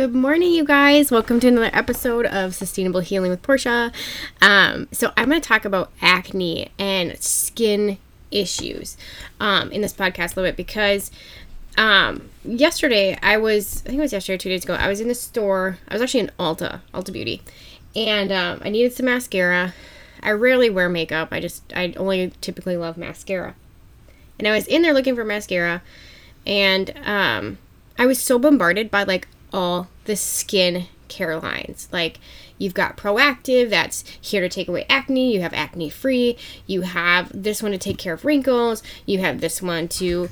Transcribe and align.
Good 0.00 0.14
morning, 0.14 0.52
you 0.52 0.64
guys. 0.64 1.10
Welcome 1.10 1.40
to 1.40 1.48
another 1.48 1.68
episode 1.74 2.24
of 2.24 2.54
Sustainable 2.54 3.00
Healing 3.00 3.30
with 3.30 3.42
Portia. 3.42 3.92
Um, 4.40 4.88
so, 4.92 5.12
I'm 5.14 5.28
going 5.28 5.42
to 5.42 5.46
talk 5.46 5.66
about 5.66 5.92
acne 6.00 6.70
and 6.78 7.22
skin 7.22 7.98
issues 8.30 8.96
um, 9.40 9.70
in 9.70 9.82
this 9.82 9.92
podcast 9.92 10.32
a 10.32 10.40
little 10.40 10.44
bit 10.44 10.56
because 10.56 11.10
um, 11.76 12.30
yesterday 12.44 13.18
I 13.20 13.36
was, 13.36 13.82
I 13.82 13.88
think 13.88 13.98
it 13.98 14.00
was 14.00 14.14
yesterday, 14.14 14.38
two 14.38 14.48
days 14.48 14.64
ago, 14.64 14.72
I 14.72 14.88
was 14.88 15.02
in 15.02 15.08
the 15.08 15.14
store. 15.14 15.76
I 15.86 15.92
was 15.92 16.00
actually 16.00 16.20
in 16.20 16.30
Ulta, 16.38 16.80
Ulta 16.94 17.12
Beauty, 17.12 17.42
and 17.94 18.32
um, 18.32 18.62
I 18.64 18.70
needed 18.70 18.94
some 18.94 19.04
mascara. 19.04 19.74
I 20.22 20.30
rarely 20.30 20.70
wear 20.70 20.88
makeup. 20.88 21.28
I 21.30 21.40
just, 21.40 21.62
I 21.76 21.92
only 21.98 22.32
typically 22.40 22.78
love 22.78 22.96
mascara. 22.96 23.54
And 24.38 24.48
I 24.48 24.52
was 24.52 24.66
in 24.66 24.80
there 24.80 24.94
looking 24.94 25.14
for 25.14 25.26
mascara, 25.26 25.82
and 26.46 26.90
um, 27.04 27.58
I 27.98 28.06
was 28.06 28.18
so 28.18 28.38
bombarded 28.38 28.90
by 28.90 29.02
like 29.02 29.28
all 29.52 29.88
the 30.04 30.16
skin 30.16 30.86
care 31.08 31.38
lines. 31.38 31.88
Like 31.92 32.18
you've 32.58 32.74
got 32.74 32.96
Proactiv 32.96 33.70
that's 33.70 34.04
here 34.20 34.40
to 34.40 34.48
take 34.48 34.68
away 34.68 34.86
acne, 34.88 35.32
you 35.32 35.40
have 35.40 35.52
acne 35.52 35.90
free, 35.90 36.36
you 36.66 36.82
have 36.82 37.30
this 37.34 37.62
one 37.62 37.72
to 37.72 37.78
take 37.78 37.98
care 37.98 38.14
of 38.14 38.24
wrinkles, 38.24 38.82
you 39.06 39.18
have 39.18 39.40
this 39.40 39.60
one 39.60 39.88
to 39.88 40.28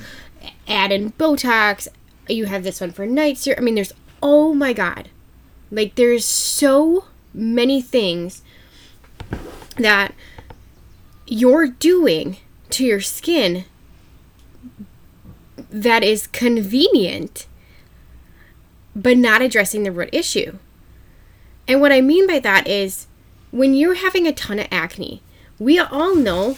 add 0.66 0.92
in 0.92 1.12
Botox, 1.12 1.88
you 2.28 2.46
have 2.46 2.62
this 2.62 2.80
one 2.80 2.92
for 2.92 3.06
night 3.06 3.38
serum. 3.38 3.58
I 3.58 3.64
mean, 3.64 3.74
there's 3.74 3.92
oh 4.22 4.54
my 4.54 4.72
god. 4.72 5.10
Like 5.70 5.96
there's 5.96 6.24
so 6.24 7.04
many 7.34 7.82
things 7.82 8.42
that 9.76 10.14
you're 11.26 11.68
doing 11.68 12.38
to 12.70 12.84
your 12.84 13.00
skin 13.00 13.64
that 15.70 16.02
is 16.02 16.26
convenient, 16.26 17.46
but 18.98 19.16
not 19.16 19.40
addressing 19.40 19.84
the 19.84 19.92
root 19.92 20.10
issue. 20.12 20.58
And 21.68 21.80
what 21.80 21.92
I 21.92 22.00
mean 22.00 22.26
by 22.26 22.40
that 22.40 22.66
is 22.66 23.06
when 23.52 23.74
you're 23.74 23.94
having 23.94 24.26
a 24.26 24.32
ton 24.32 24.58
of 24.58 24.66
acne, 24.70 25.22
we 25.58 25.78
all 25.78 26.16
know 26.16 26.56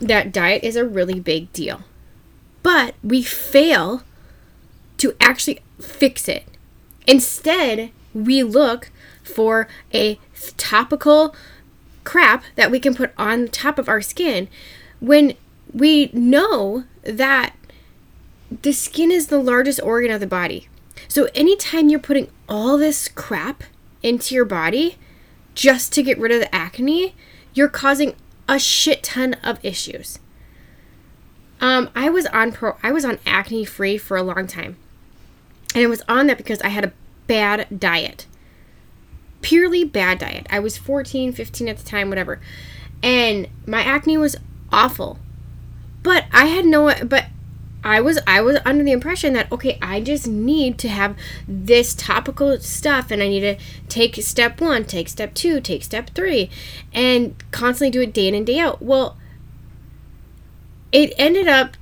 that 0.00 0.32
diet 0.32 0.64
is 0.64 0.76
a 0.76 0.84
really 0.84 1.20
big 1.20 1.52
deal. 1.52 1.84
But 2.62 2.96
we 3.02 3.22
fail 3.22 4.02
to 4.98 5.14
actually 5.20 5.60
fix 5.80 6.28
it. 6.28 6.44
Instead, 7.06 7.90
we 8.12 8.42
look 8.42 8.90
for 9.22 9.68
a 9.94 10.18
topical 10.56 11.34
crap 12.02 12.42
that 12.56 12.70
we 12.70 12.80
can 12.80 12.94
put 12.94 13.12
on 13.16 13.48
top 13.48 13.78
of 13.78 13.88
our 13.88 14.00
skin 14.00 14.48
when 15.00 15.34
we 15.72 16.10
know 16.12 16.84
that 17.02 17.54
the 18.62 18.72
skin 18.72 19.12
is 19.12 19.26
the 19.26 19.38
largest 19.38 19.80
organ 19.82 20.10
of 20.10 20.20
the 20.20 20.26
body. 20.26 20.68
So 21.08 21.28
anytime 21.34 21.88
you're 21.88 22.00
putting 22.00 22.30
all 22.48 22.76
this 22.76 23.08
crap 23.08 23.64
into 24.02 24.34
your 24.34 24.44
body 24.44 24.96
just 25.54 25.92
to 25.94 26.02
get 26.02 26.18
rid 26.18 26.32
of 26.32 26.40
the 26.40 26.54
acne, 26.54 27.14
you're 27.54 27.68
causing 27.68 28.14
a 28.48 28.58
shit 28.58 29.02
ton 29.02 29.34
of 29.42 29.58
issues. 29.64 30.18
Um, 31.60 31.90
I 31.94 32.10
was 32.10 32.26
on 32.26 32.52
pro 32.52 32.76
I 32.82 32.92
was 32.92 33.04
on 33.04 33.18
acne 33.26 33.64
free 33.64 33.96
for 33.96 34.16
a 34.16 34.22
long 34.22 34.46
time. 34.46 34.76
And 35.74 35.84
I 35.84 35.86
was 35.88 36.02
on 36.08 36.26
that 36.26 36.38
because 36.38 36.60
I 36.60 36.68
had 36.68 36.84
a 36.84 36.92
bad 37.26 37.80
diet. 37.80 38.26
Purely 39.42 39.84
bad 39.84 40.18
diet. 40.18 40.46
I 40.50 40.58
was 40.58 40.76
14, 40.76 41.32
15 41.32 41.68
at 41.68 41.78
the 41.78 41.84
time, 41.84 42.08
whatever. 42.08 42.40
And 43.02 43.48
my 43.66 43.82
acne 43.82 44.16
was 44.16 44.36
awful. 44.72 45.18
But 46.02 46.26
I 46.32 46.46
had 46.46 46.64
no 46.64 46.94
but 47.04 47.26
I 47.86 48.00
was 48.00 48.18
I 48.26 48.40
was 48.40 48.58
under 48.64 48.82
the 48.82 48.90
impression 48.90 49.32
that 49.34 49.50
okay, 49.52 49.78
I 49.80 50.00
just 50.00 50.26
need 50.26 50.76
to 50.78 50.88
have 50.88 51.16
this 51.46 51.94
topical 51.94 52.58
stuff 52.58 53.12
and 53.12 53.22
I 53.22 53.28
need 53.28 53.40
to 53.40 53.56
take 53.88 54.16
step 54.16 54.60
1, 54.60 54.86
take 54.86 55.08
step 55.08 55.34
2, 55.34 55.60
take 55.60 55.84
step 55.84 56.10
3 56.10 56.50
and 56.92 57.36
constantly 57.52 57.92
do 57.92 58.00
it 58.00 58.12
day 58.12 58.26
in 58.26 58.34
and 58.34 58.44
day 58.44 58.58
out. 58.58 58.82
Well, 58.82 59.16
it 60.90 61.14
ended 61.16 61.46
up 61.46 61.76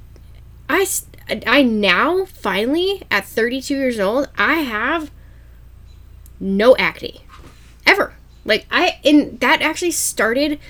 I 0.69 0.87
I 1.47 1.63
now 1.63 2.27
finally 2.27 3.03
at 3.11 3.25
32 3.25 3.75
years 3.75 3.99
old, 3.99 4.29
I 4.37 4.57
have 4.57 5.11
no 6.39 6.77
acne 6.77 7.23
ever. 7.87 8.13
Like 8.45 8.67
I 8.71 8.99
and 9.07 9.41
that 9.41 9.63
actually 9.63 9.93
started 9.93 10.61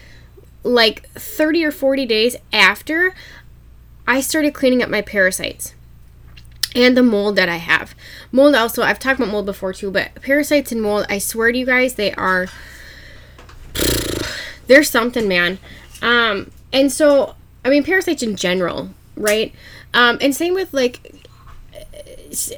like 0.62 1.08
30 1.10 1.64
or 1.64 1.72
40 1.72 2.06
days 2.06 2.36
after 2.52 3.14
I 4.06 4.20
started 4.20 4.54
cleaning 4.54 4.82
up 4.82 4.88
my 4.88 5.02
parasites 5.02 5.74
and 6.74 6.96
the 6.96 7.02
mold 7.02 7.36
that 7.36 7.48
I 7.48 7.56
have. 7.56 7.94
Mold 8.32 8.54
also, 8.54 8.82
I've 8.82 8.98
talked 8.98 9.18
about 9.18 9.30
mold 9.30 9.46
before 9.46 9.72
too, 9.72 9.90
but 9.90 10.14
parasites 10.16 10.72
and 10.72 10.82
mold, 10.82 11.06
I 11.08 11.18
swear 11.18 11.52
to 11.52 11.58
you 11.58 11.66
guys, 11.66 11.94
they 11.94 12.12
are 12.14 12.48
there's 14.66 14.90
something, 14.90 15.28
man. 15.28 15.58
Um, 16.02 16.50
and 16.72 16.92
so 16.92 17.34
I 17.64 17.70
mean 17.70 17.84
parasites 17.84 18.22
in 18.22 18.36
general, 18.36 18.90
right? 19.16 19.54
Um, 19.94 20.18
and 20.20 20.34
same 20.34 20.54
with 20.54 20.72
like 20.74 21.14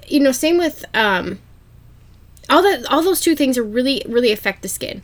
you 0.09 0.21
know, 0.21 0.33
same 0.33 0.59
with 0.59 0.85
um 0.95 1.39
all 2.49 2.63
that 2.63 2.87
all 2.87 3.03
those 3.03 3.21
two 3.21 3.37
things 3.37 3.59
are 3.59 3.65
really 3.65 4.03
really 4.09 4.33
affect 4.33 4.63
the 4.63 4.69
skin 4.69 5.03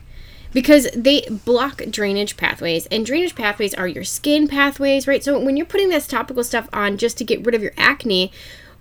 because 0.52 0.88
they 0.94 1.22
block 1.44 1.82
drainage 1.90 2.36
pathways 2.36 2.86
and 2.86 3.06
drainage 3.06 3.34
pathways 3.34 3.74
are 3.74 3.88
your 3.88 4.04
skin 4.04 4.46
pathways 4.46 5.06
right 5.06 5.24
so 5.24 5.38
when 5.38 5.56
you're 5.56 5.66
putting 5.66 5.88
this 5.88 6.06
topical 6.06 6.44
stuff 6.44 6.68
on 6.72 6.96
just 6.96 7.18
to 7.18 7.24
get 7.24 7.44
rid 7.44 7.54
of 7.54 7.62
your 7.62 7.72
acne 7.76 8.30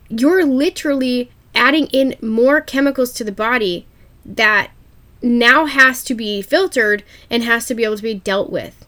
you're 0.10 0.46
literally 0.46 1.32
adding 1.56 1.88
in 1.88 2.16
more 2.22 2.62
chemicals 2.62 3.12
to 3.12 3.24
the 3.24 3.32
body 3.32 3.86
that 4.26 4.72
now 5.22 5.66
has 5.66 6.04
to 6.04 6.16
be 6.16 6.42
filtered 6.42 7.04
and 7.30 7.44
has 7.44 7.66
to 7.66 7.76
be 7.76 7.84
able 7.84 7.96
to 7.96 8.04
be 8.04 8.14
dealt 8.14 8.50
with 8.50 8.86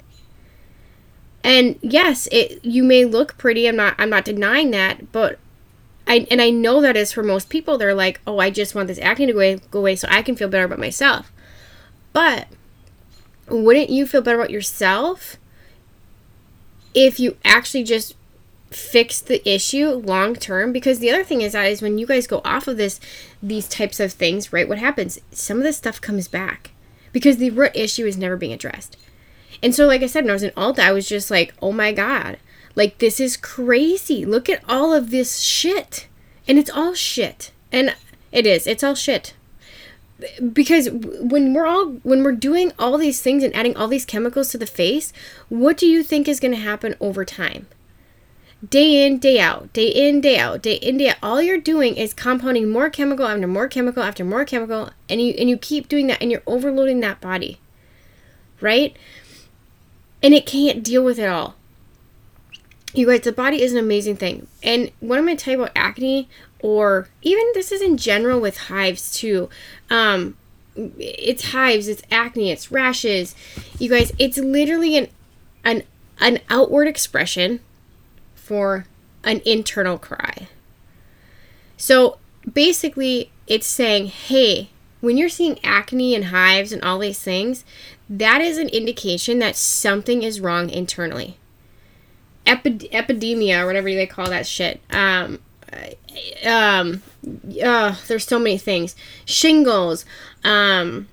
and 1.44 1.78
yes 1.82 2.28
it 2.32 2.64
you 2.64 2.84
may 2.84 3.06
look 3.06 3.38
pretty 3.38 3.68
i'm 3.68 3.76
not 3.76 3.96
i'm 3.98 4.10
not 4.10 4.26
denying 4.26 4.72
that 4.72 5.12
but 5.12 5.40
I, 6.06 6.28
and 6.30 6.42
I 6.42 6.50
know 6.50 6.82
that 6.82 6.98
is 6.98 7.14
for 7.14 7.24
most 7.24 7.50
people. 7.50 7.78
They're 7.78 7.94
like, 7.94 8.20
oh, 8.28 8.40
I 8.40 8.50
just 8.50 8.76
want 8.76 8.88
this 8.88 9.00
acne 9.00 9.28
to 9.28 9.32
go 9.32 9.40
away, 9.40 9.62
go 9.72 9.80
away 9.80 9.96
so 9.96 10.08
I 10.12 10.22
can 10.22 10.36
feel 10.36 10.50
better 10.50 10.66
about 10.66 10.80
myself. 10.80 11.32
But 12.12 12.48
wouldn't 13.48 13.90
you 13.90 14.06
feel 14.06 14.22
better 14.22 14.40
about 14.40 14.50
yourself 14.50 15.38
if 16.94 17.20
you 17.20 17.38
actually 17.44 17.84
just 17.84 18.16
fix 18.70 19.20
the 19.20 19.48
issue 19.50 19.90
long 19.90 20.36
term? 20.36 20.72
Because 20.72 21.00
the 21.00 21.12
other 21.12 21.24
thing 21.24 21.42
is 21.42 21.53
that 21.53 21.66
is 21.66 21.82
when 21.82 21.98
you 21.98 22.08
guys 22.08 22.28
go 22.28 22.42
off 22.44 22.68
of 22.68 22.78
this 22.78 23.00
these 23.42 23.68
types 23.68 24.00
of 24.00 24.14
things 24.14 24.53
right 24.53 24.70
what 24.70 24.80
happens? 24.80 25.20
Some 25.32 25.58
of 25.58 25.64
this 25.64 25.78
stuff 25.78 26.02
comes 26.02 26.28
back 26.28 26.72
because 27.12 27.38
the 27.38 27.52
root 27.52 27.72
issue 27.76 28.06
is 28.06 28.18
never 28.18 28.38
being 28.38 28.53
addressed. 28.53 28.98
And 29.62 29.74
so 29.74 29.86
like 29.86 30.02
i 30.02 30.08
said 30.08 30.24
when 30.24 30.32
i 30.32 30.34
was 30.34 30.44
in 30.44 30.52
Ulta 30.52 30.80
i 30.80 30.92
was 30.92 31.08
just 31.08 31.32
like 31.32 31.53
oh 31.62 31.72
my 31.72 31.94
god 31.94 32.38
like 32.76 32.98
this 32.98 33.20
is 33.20 33.38
crazy. 33.38 34.26
Look 34.26 34.50
at 34.50 34.64
all 34.68 34.94
of 34.94 35.12
this 35.12 35.40
shit. 35.40 36.08
And 36.48 36.58
it's 36.58 36.72
all 36.72 36.96
shit. 36.96 37.52
And 37.72 37.96
it 38.32 38.48
is. 38.48 38.66
It's 38.66 38.84
all 38.84 38.96
shit 38.96 39.36
because 40.51 40.89
when 40.89 41.53
we're 41.53 41.66
all 41.66 41.91
when 42.03 42.23
we're 42.23 42.31
doing 42.31 42.72
all 42.79 42.97
these 42.97 43.22
things 43.22 43.44
and 43.44 43.56
adding 43.56 43.75
all 43.75 43.88
these 43.88 44.06
chemicals 44.06 44.50
to 44.50 44.57
the 44.57 44.66
face 44.66 45.11
what 45.50 45.78
do 45.78 45.85
you 45.88 46.03
think 46.03 46.28
is 46.28 46.39
going 46.39 46.53
to 46.53 46.59
happen 46.59 46.95
over 47.00 47.25
time? 47.25 47.67
Day 48.67 49.06
in 49.06 49.19
day 49.19 49.39
out 49.39 49.73
day 49.73 49.88
in 49.88 50.22
day 50.22 50.38
out 50.38 50.61
day 50.61 50.75
in 50.75 50.97
day 50.97 51.09
out. 51.09 51.17
All 51.22 51.41
you're 51.41 51.57
doing 51.57 51.95
is 51.97 52.13
compounding 52.13 52.69
more 52.69 52.89
chemical 52.89 53.28
after 53.28 53.47
more 53.47 53.67
chemical 53.67 54.03
after 54.03 54.23
more 54.23 54.45
chemical 54.45 54.91
and 55.09 55.22
you 55.22 55.34
and 55.38 55.50
you 55.50 55.57
keep 55.57 55.89
doing 55.89 56.07
that 56.07 56.22
and 56.22 56.31
you're 56.31 56.44
overloading 56.47 57.01
that 57.01 57.19
body 57.19 57.59
right? 58.63 58.95
And 60.23 60.34
it 60.34 60.45
can't 60.45 60.84
deal 60.84 61.03
with 61.03 61.19
it 61.19 61.28
all. 61.28 61.55
You 62.94 63.07
guys 63.07 63.22
the 63.22 63.31
body 63.31 63.61
is 63.61 63.73
an 63.73 63.78
amazing 63.78 64.16
thing. 64.16 64.47
And 64.64 64.91
what 64.99 65.19
i'm 65.19 65.26
going 65.26 65.37
to 65.37 65.43
tell 65.43 65.53
you 65.53 65.61
about 65.61 65.73
acne 65.76 66.29
or 66.64 67.10
even 67.22 67.44
this 67.54 67.72
is 67.72 67.82
in 67.82 67.98
general 67.98 68.40
with 68.40 68.58
hives 68.58 69.14
too. 69.14 69.50
Um, 69.92 70.36
it's 70.76 71.52
hives, 71.52 71.88
it's 71.88 72.02
acne, 72.10 72.50
it's 72.50 72.72
rashes. 72.72 73.36
You 73.78 73.90
guys, 73.90 74.12
it's 74.18 74.40
literally 74.40 74.98
an 74.98 75.10
an 75.64 75.84
an 76.20 76.40
outward 76.50 76.88
expression 76.88 77.60
for 78.34 78.88
an 79.24 79.42
internal 79.46 79.98
cry. 79.98 80.48
So 81.78 82.18
basically, 82.52 83.30
it's 83.46 83.68
saying, 83.68 84.08
hey, 84.08 84.70
when 85.02 85.18
you're 85.18 85.30
seeing 85.30 85.64
acne 85.66 86.16
and 86.16 86.26
hives 86.26 86.72
and 86.72 86.82
all 86.82 87.00
these 87.00 87.20
things, 87.20 87.66
that 88.10 88.40
is 88.40 88.58
an 88.58 88.70
indication 88.70 89.40
that 89.40 89.58
something 89.58 90.24
is 90.24 90.40
wrong 90.40 90.70
internally. 90.70 91.38
Epid- 92.46 92.90
epidemia, 92.92 93.62
or 93.62 93.66
whatever 93.66 93.90
they 93.90 94.08
call 94.08 94.30
that 94.30 94.48
shit. 94.48 94.82
Um, 94.92 95.40
um 96.46 97.02
uh 97.64 97.96
there's 98.08 98.25
so 98.25 98.40
many 98.40 98.58
things. 98.58 98.96
Shingles 99.25 100.05
um 100.43 101.08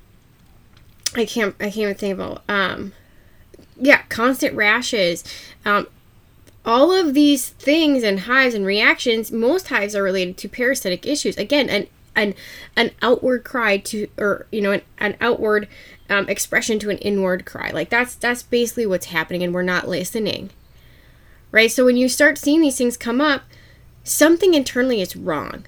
i 1.17 1.25
can't 1.25 1.57
i 1.59 1.65
can't 1.65 1.79
even 1.79 1.95
think 1.95 2.15
about 2.15 2.43
um 2.49 2.93
yeah 3.77 4.03
constant 4.09 4.55
rashes 4.55 5.25
um 5.65 5.87
all 6.65 6.93
of 6.93 7.15
these 7.15 7.49
things 7.51 8.03
and 8.03 8.21
hives 8.21 8.55
and 8.55 8.67
reactions 8.67 9.33
most 9.33 9.69
hives 9.69 9.95
are 9.95 10.03
related 10.03 10.37
to 10.39 10.49
parasitic 10.49 11.07
issues. 11.07 11.37
Again 11.37 11.69
and 11.71 11.87
an 12.17 12.35
an 12.77 12.91
outward 13.01 13.45
cry 13.45 13.79
to 13.79 14.09
or 14.19 14.47
you 14.51 14.61
know 14.61 14.73
an, 14.73 14.83
an 14.99 15.17
outward 15.21 15.69
um, 16.09 16.29
expression 16.29 16.79
to 16.81 16.91
an 16.91 16.99
inward 16.99 17.47
cry. 17.47 17.71
Like 17.71 17.89
that's 17.89 18.15
that's 18.15 18.43
basically 18.43 18.87
what's 18.87 19.07
happening 19.07 19.43
and 19.43 19.55
we're 19.55 19.63
not 19.63 19.89
listening. 19.89 20.51
Right? 21.51 21.71
So 21.71 21.85
when 21.85 21.97
you 21.97 22.09
start 22.09 22.39
seeing 22.39 22.61
these 22.61 22.79
things 22.79 22.97
come 22.97 23.21
up 23.21 23.43
something 24.11 24.55
internally 24.55 25.01
is 25.01 25.17
wrong. 25.17 25.67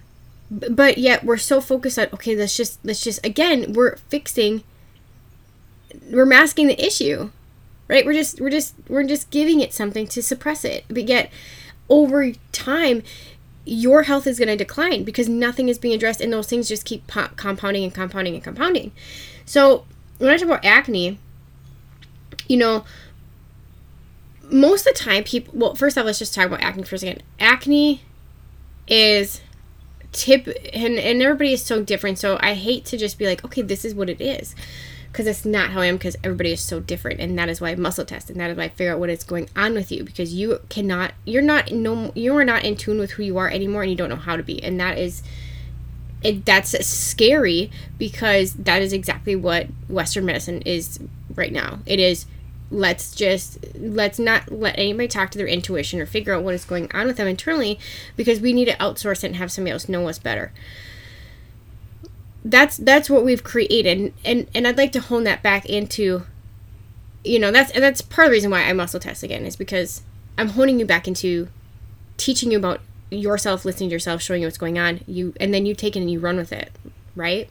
But 0.50 0.98
yet 0.98 1.24
we're 1.24 1.38
so 1.38 1.60
focused 1.60 1.98
on 1.98 2.08
okay 2.12 2.36
let's 2.36 2.56
just 2.56 2.78
let's 2.84 3.02
just 3.02 3.24
again 3.24 3.72
we're 3.72 3.96
fixing 4.10 4.64
we're 6.10 6.26
masking 6.26 6.66
the 6.66 6.84
issue 6.84 7.30
right? 7.92 8.06
We're 8.06 8.14
just 8.14 8.40
we're 8.40 8.50
just 8.50 8.74
we're 8.88 9.04
just 9.04 9.30
giving 9.30 9.60
it 9.60 9.74
something 9.74 10.06
to 10.08 10.22
suppress 10.22 10.64
it. 10.64 10.84
But 10.88 11.08
yet 11.08 11.30
over 11.90 12.32
time 12.52 13.02
your 13.64 14.04
health 14.04 14.26
is 14.26 14.38
going 14.38 14.48
to 14.48 14.56
decline 14.56 15.04
because 15.04 15.28
nothing 15.28 15.68
is 15.68 15.78
being 15.78 15.94
addressed 15.94 16.20
and 16.20 16.32
those 16.32 16.48
things 16.48 16.68
just 16.68 16.84
keep 16.84 17.06
po- 17.06 17.28
compounding 17.36 17.84
and 17.84 17.94
compounding 17.94 18.34
and 18.34 18.42
compounding. 18.42 18.92
So 19.44 19.84
when 20.18 20.30
i 20.30 20.36
talk 20.36 20.46
about 20.46 20.64
acne 20.64 21.18
you 22.48 22.56
know 22.56 22.84
most 24.44 24.86
of 24.86 24.94
the 24.94 24.98
time 24.98 25.24
people 25.24 25.52
well 25.56 25.74
first 25.74 25.98
off 25.98 26.04
let's 26.04 26.18
just 26.18 26.34
talk 26.34 26.46
about 26.46 26.60
acne 26.62 26.82
for 26.82 26.94
a 26.94 26.98
second. 26.98 27.22
Acne 27.38 28.02
is 28.86 29.40
tip 30.12 30.46
and, 30.74 30.98
and 30.98 31.22
everybody 31.22 31.52
is 31.52 31.64
so 31.64 31.82
different 31.82 32.18
so 32.18 32.38
i 32.40 32.54
hate 32.54 32.84
to 32.84 32.98
just 32.98 33.18
be 33.18 33.26
like 33.26 33.44
okay 33.44 33.62
this 33.62 33.84
is 33.84 33.94
what 33.94 34.10
it 34.10 34.20
is 34.20 34.54
because 35.12 35.26
it's 35.26 35.44
not 35.44 35.70
how 35.70 35.82
I 35.82 35.86
am 35.86 35.96
because 35.96 36.16
everybody 36.24 36.52
is 36.52 36.60
so 36.62 36.80
different 36.80 37.20
and 37.20 37.38
that 37.38 37.50
is 37.50 37.60
why 37.60 37.68
I 37.68 37.74
muscle 37.74 38.06
test 38.06 38.30
and 38.30 38.40
that 38.40 38.50
is 38.50 38.56
why 38.56 38.64
I 38.64 38.68
figure 38.70 38.94
out 38.94 38.98
what 38.98 39.10
is 39.10 39.24
going 39.24 39.50
on 39.54 39.74
with 39.74 39.92
you 39.92 40.04
because 40.04 40.32
you 40.32 40.60
cannot 40.70 41.12
you're 41.26 41.42
not 41.42 41.70
no 41.70 42.12
you 42.14 42.34
are 42.34 42.46
not 42.46 42.64
in 42.64 42.76
tune 42.76 42.98
with 42.98 43.12
who 43.12 43.22
you 43.22 43.36
are 43.36 43.50
anymore 43.50 43.82
and 43.82 43.90
you 43.90 43.96
don't 43.96 44.08
know 44.08 44.16
how 44.16 44.36
to 44.36 44.42
be 44.42 44.62
and 44.64 44.80
that 44.80 44.96
is 44.96 45.22
it 46.22 46.46
that's 46.46 46.86
scary 46.86 47.70
because 47.98 48.54
that 48.54 48.80
is 48.80 48.94
exactly 48.94 49.36
what 49.36 49.66
western 49.88 50.24
medicine 50.24 50.62
is 50.62 50.98
right 51.34 51.52
now. 51.52 51.80
It 51.86 51.98
is 51.98 52.26
let's 52.72 53.14
just 53.14 53.58
let's 53.76 54.18
not 54.18 54.50
let 54.50 54.78
anybody 54.78 55.06
talk 55.06 55.30
to 55.30 55.38
their 55.38 55.46
intuition 55.46 56.00
or 56.00 56.06
figure 56.06 56.34
out 56.34 56.42
what 56.42 56.54
is 56.54 56.64
going 56.64 56.90
on 56.92 57.06
with 57.06 57.16
them 57.16 57.28
internally 57.28 57.78
because 58.16 58.40
we 58.40 58.52
need 58.52 58.64
to 58.64 58.76
outsource 58.76 59.22
it 59.22 59.28
and 59.28 59.36
have 59.36 59.52
somebody 59.52 59.72
else 59.72 59.88
know 59.88 60.08
us 60.08 60.18
better. 60.18 60.52
That's 62.44 62.76
that's 62.76 63.08
what 63.08 63.24
we've 63.24 63.44
created. 63.44 64.12
And 64.24 64.48
and 64.54 64.66
I'd 64.66 64.78
like 64.78 64.92
to 64.92 65.00
hone 65.00 65.24
that 65.24 65.42
back 65.42 65.66
into 65.66 66.24
you 67.24 67.38
know 67.38 67.52
that's 67.52 67.72
that's 67.72 68.00
part 68.00 68.26
of 68.26 68.30
the 68.30 68.36
reason 68.36 68.50
why 68.50 68.62
I 68.62 68.72
muscle 68.72 68.98
test 68.98 69.22
again 69.22 69.44
is 69.44 69.54
because 69.54 70.02
I'm 70.36 70.48
honing 70.48 70.80
you 70.80 70.86
back 70.86 71.06
into 71.06 71.48
teaching 72.16 72.50
you 72.50 72.58
about 72.58 72.80
yourself 73.10 73.64
listening 73.64 73.90
to 73.90 73.94
yourself 73.94 74.22
showing 74.22 74.40
you 74.40 74.46
what's 74.46 74.58
going 74.58 74.78
on. 74.78 75.00
You 75.06 75.34
and 75.38 75.52
then 75.52 75.66
you 75.66 75.74
take 75.74 75.94
it 75.94 76.00
and 76.00 76.10
you 76.10 76.18
run 76.18 76.36
with 76.36 76.52
it 76.52 76.72
right? 77.14 77.48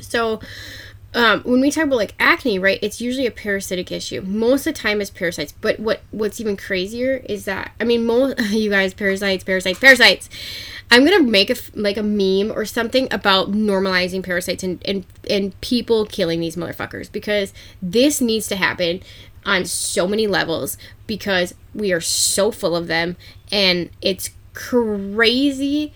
So 0.00 0.40
um, 1.12 1.42
when 1.42 1.60
we 1.60 1.70
talk 1.70 1.84
about 1.84 1.96
like 1.96 2.14
acne 2.20 2.58
right 2.58 2.78
it's 2.82 3.00
usually 3.00 3.26
a 3.26 3.30
parasitic 3.30 3.90
issue. 3.90 4.20
Most 4.22 4.66
of 4.66 4.74
the 4.74 4.80
time 4.80 5.00
it's 5.00 5.10
parasites 5.10 5.52
but 5.60 5.80
what 5.80 6.02
what's 6.10 6.40
even 6.40 6.56
crazier 6.56 7.22
is 7.28 7.44
that 7.46 7.72
i 7.80 7.84
mean 7.84 8.04
most 8.04 8.38
you 8.50 8.70
guys 8.70 8.94
parasites 8.94 9.44
parasites 9.44 9.78
parasites. 9.78 10.28
I'm 10.92 11.04
gonna 11.04 11.22
make 11.22 11.50
a 11.50 11.56
like 11.74 11.96
a 11.96 12.02
meme 12.02 12.50
or 12.56 12.64
something 12.64 13.08
about 13.12 13.52
normalizing 13.52 14.22
parasites 14.22 14.62
and 14.62 14.82
and 14.84 15.04
and 15.28 15.58
people 15.60 16.04
killing 16.06 16.40
these 16.40 16.56
motherfuckers 16.56 17.10
because 17.10 17.52
this 17.80 18.20
needs 18.20 18.48
to 18.48 18.56
happen 18.56 19.00
on 19.46 19.64
so 19.64 20.06
many 20.06 20.26
levels 20.26 20.76
because 21.06 21.54
we 21.74 21.92
are 21.92 22.00
so 22.00 22.50
full 22.50 22.76
of 22.76 22.88
them 22.88 23.16
and 23.50 23.90
it's 24.02 24.30
crazy 24.52 25.92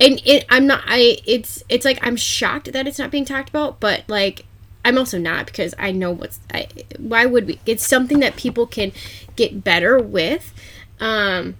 and 0.00 0.20
it 0.24 0.44
i'm 0.48 0.66
not 0.66 0.82
i 0.86 1.18
it's 1.26 1.62
it's 1.68 1.84
like 1.84 1.98
i'm 2.02 2.16
shocked 2.16 2.72
that 2.72 2.88
it's 2.88 2.98
not 2.98 3.10
being 3.10 3.24
talked 3.24 3.48
about 3.48 3.78
but 3.80 4.02
like 4.08 4.44
i'm 4.84 4.98
also 4.98 5.18
not 5.18 5.46
because 5.46 5.74
i 5.78 5.92
know 5.92 6.10
what's 6.10 6.40
i 6.52 6.66
why 6.98 7.26
would 7.26 7.46
we 7.46 7.60
it's 7.66 7.86
something 7.86 8.20
that 8.20 8.36
people 8.36 8.66
can 8.66 8.92
get 9.36 9.62
better 9.62 9.98
with 9.98 10.52
um 11.00 11.54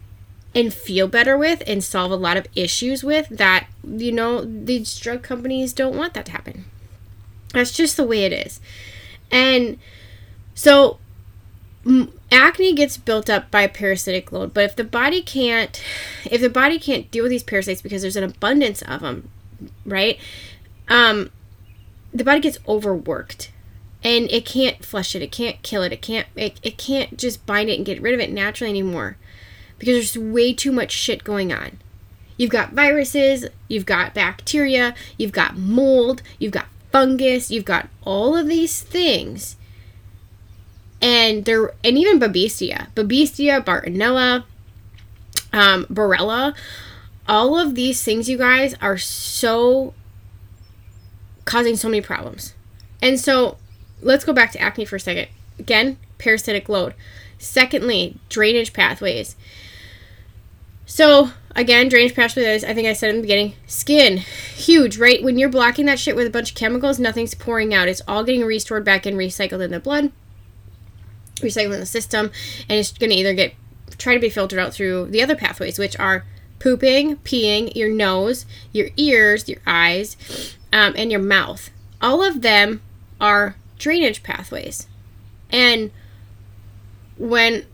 and 0.55 0.75
feel 0.75 1.07
better 1.07 1.37
with 1.39 1.63
and 1.67 1.85
solve 1.85 2.11
a 2.11 2.17
lot 2.17 2.37
of 2.37 2.47
issues 2.55 3.05
with 3.05 3.29
that 3.29 3.67
you 3.85 4.11
know 4.11 4.45
these 4.45 4.99
drug 4.99 5.23
companies 5.23 5.73
don't 5.73 5.97
want 5.97 6.15
that 6.15 6.27
to 6.27 6.33
happen. 6.33 6.65
That's 7.53 7.73
just 7.73 7.97
the 7.97 8.05
way 8.05 8.25
it 8.25 8.33
is. 8.33 8.61
And 9.31 9.79
so 10.55 10.99
acne 12.32 12.73
gets 12.75 12.97
built 12.97 13.29
up 13.29 13.50
by 13.50 13.67
parasitic 13.67 14.31
load 14.32 14.55
but 14.55 14.65
if 14.65 14.77
the 14.77 14.85
body 14.85 15.23
can't 15.23 15.82
if 16.31 16.41
the 16.41 16.49
body 16.49 16.79
can't 16.79 17.11
deal 17.11 17.25
with 17.25 17.31
these 17.31 17.43
parasites 17.43 17.82
because 17.82 18.03
there's 18.03 18.17
an 18.17 18.25
abundance 18.25 18.82
of 18.82 19.00
them 19.00 19.29
right 19.85 20.19
um 20.88 21.31
the 22.12 22.25
body 22.25 22.41
gets 22.41 22.59
overworked 22.69 23.50
and 24.03 24.31
it 24.31 24.47
can't 24.47 24.85
flush 24.85 25.15
it 25.15 25.23
it 25.23 25.32
can't 25.32 25.62
kill 25.62 25.82
it 25.82 25.93
it 25.93 26.03
can't 26.03 26.27
it, 26.37 26.59
it 26.62 26.79
can't 26.79 27.17
just 27.19 27.44
bind 27.47 27.69
it 27.69 27.77
and 27.77 27.87
get 27.87 28.00
rid 28.00 28.15
of 28.15 28.21
it 28.21 28.31
naturally 28.31 28.71
anymore 28.71 29.17
because 29.81 30.15
there's 30.15 30.33
way 30.33 30.53
too 30.53 30.71
much 30.71 30.93
shit 30.93 31.25
going 31.25 31.53
on. 31.53 31.79
You've 32.37 32.50
got 32.50 32.73
viruses, 32.73 33.47
you've 33.67 33.87
got 33.87 34.15
bacteria, 34.15 34.94
you've 35.19 35.33
got 35.33 35.56
mold, 35.56 36.23
you've 36.38 36.53
got 36.53 36.67
fungus, 36.93 37.50
you've 37.50 37.65
got 37.65 37.88
all 38.03 38.37
of 38.37 38.47
these 38.47 38.83
things. 38.83 39.56
And 41.02 41.44
there 41.44 41.73
and 41.82 41.97
even 41.97 42.20
Babesia, 42.20 42.93
Babesia, 42.94 43.64
Bartonella, 43.64 44.44
um, 45.52 45.87
Borrelia, 45.87 46.55
all 47.26 47.58
of 47.58 47.75
these 47.75 48.02
things, 48.02 48.29
you 48.29 48.37
guys, 48.37 48.75
are 48.82 48.99
so 48.99 49.94
causing 51.44 51.76
so 51.76 51.88
many 51.88 52.00
problems. 52.00 52.55
And 53.02 53.19
so 53.19 53.56
let's 54.02 54.25
go 54.25 54.32
back 54.32 54.52
to 54.52 54.61
acne 54.61 54.85
for 54.85 54.97
a 54.97 55.00
second. 55.00 55.29
Again, 55.58 55.97
parasitic 56.19 56.69
load. 56.69 56.94
Secondly, 57.38 58.19
drainage 58.29 58.73
pathways. 58.73 59.37
So 60.87 61.31
again, 61.55 61.88
drainage 61.88 62.14
pathways. 62.14 62.64
I 62.64 62.75
think 62.75 62.88
I 62.88 62.93
said 62.93 63.11
in 63.11 63.17
the 63.17 63.23
beginning. 63.23 63.55
Skin, 63.67 64.19
huge, 64.19 64.99
right? 64.99 65.23
When 65.23 65.38
you're 65.38 65.49
blocking 65.49 65.87
that 65.87 65.99
shit 65.99 66.17
with 66.17 66.26
a 66.26 66.31
bunch 66.31 66.50
of 66.50 66.56
chemicals, 66.56 66.99
nothing's 66.99 67.35
pouring 67.35 67.73
out. 67.73 67.88
It's 67.88 68.02
all 68.06 68.25
getting 68.25 68.44
restored 68.44 68.85
back 68.85 69.06
and 69.06 69.17
recycled 69.17 69.62
in 69.62 69.70
the 69.70 69.81
blood, 69.81 70.12
recycled 71.41 71.75
in 71.75 71.81
the 71.81 71.87
system, 71.87 72.31
and 72.69 72.79
it's 72.79 72.93
gonna 72.93 73.15
either 73.15 73.35
get 73.35 73.55
try 73.99 74.15
to 74.15 74.21
be 74.21 74.31
filtered 74.31 74.59
out 74.59 74.73
through 74.73 75.07
the 75.07 75.23
other 75.23 75.37
pathways, 75.37 75.79
which 75.79 75.99
are 75.99 76.25
pooping, 76.59 77.17
peeing, 77.19 77.75
your 77.75 77.91
nose, 77.91 78.47
your 78.73 78.88
ears, 78.97 79.49
your 79.49 79.61
eyes, 79.67 80.17
um, 80.73 80.95
and 80.97 81.11
your 81.11 81.21
mouth. 81.21 81.71
All 82.00 82.23
of 82.25 82.43
them 82.43 82.81
are 83.21 83.57
drainage 83.79 84.23
pathways, 84.23 84.87
and 85.50 85.91
when 87.19 87.67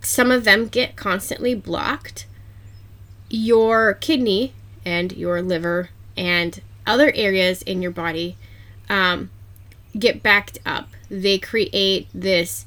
some 0.00 0.30
of 0.30 0.44
them 0.44 0.68
get 0.68 0.96
constantly 0.96 1.54
blocked 1.54 2.26
your 3.30 3.94
kidney 3.94 4.52
and 4.84 5.12
your 5.12 5.42
liver 5.42 5.90
and 6.16 6.60
other 6.86 7.12
areas 7.14 7.62
in 7.62 7.82
your 7.82 7.90
body 7.90 8.36
um, 8.88 9.30
get 9.98 10.22
backed 10.22 10.58
up. 10.64 10.88
They 11.10 11.38
create 11.38 12.08
this 12.14 12.64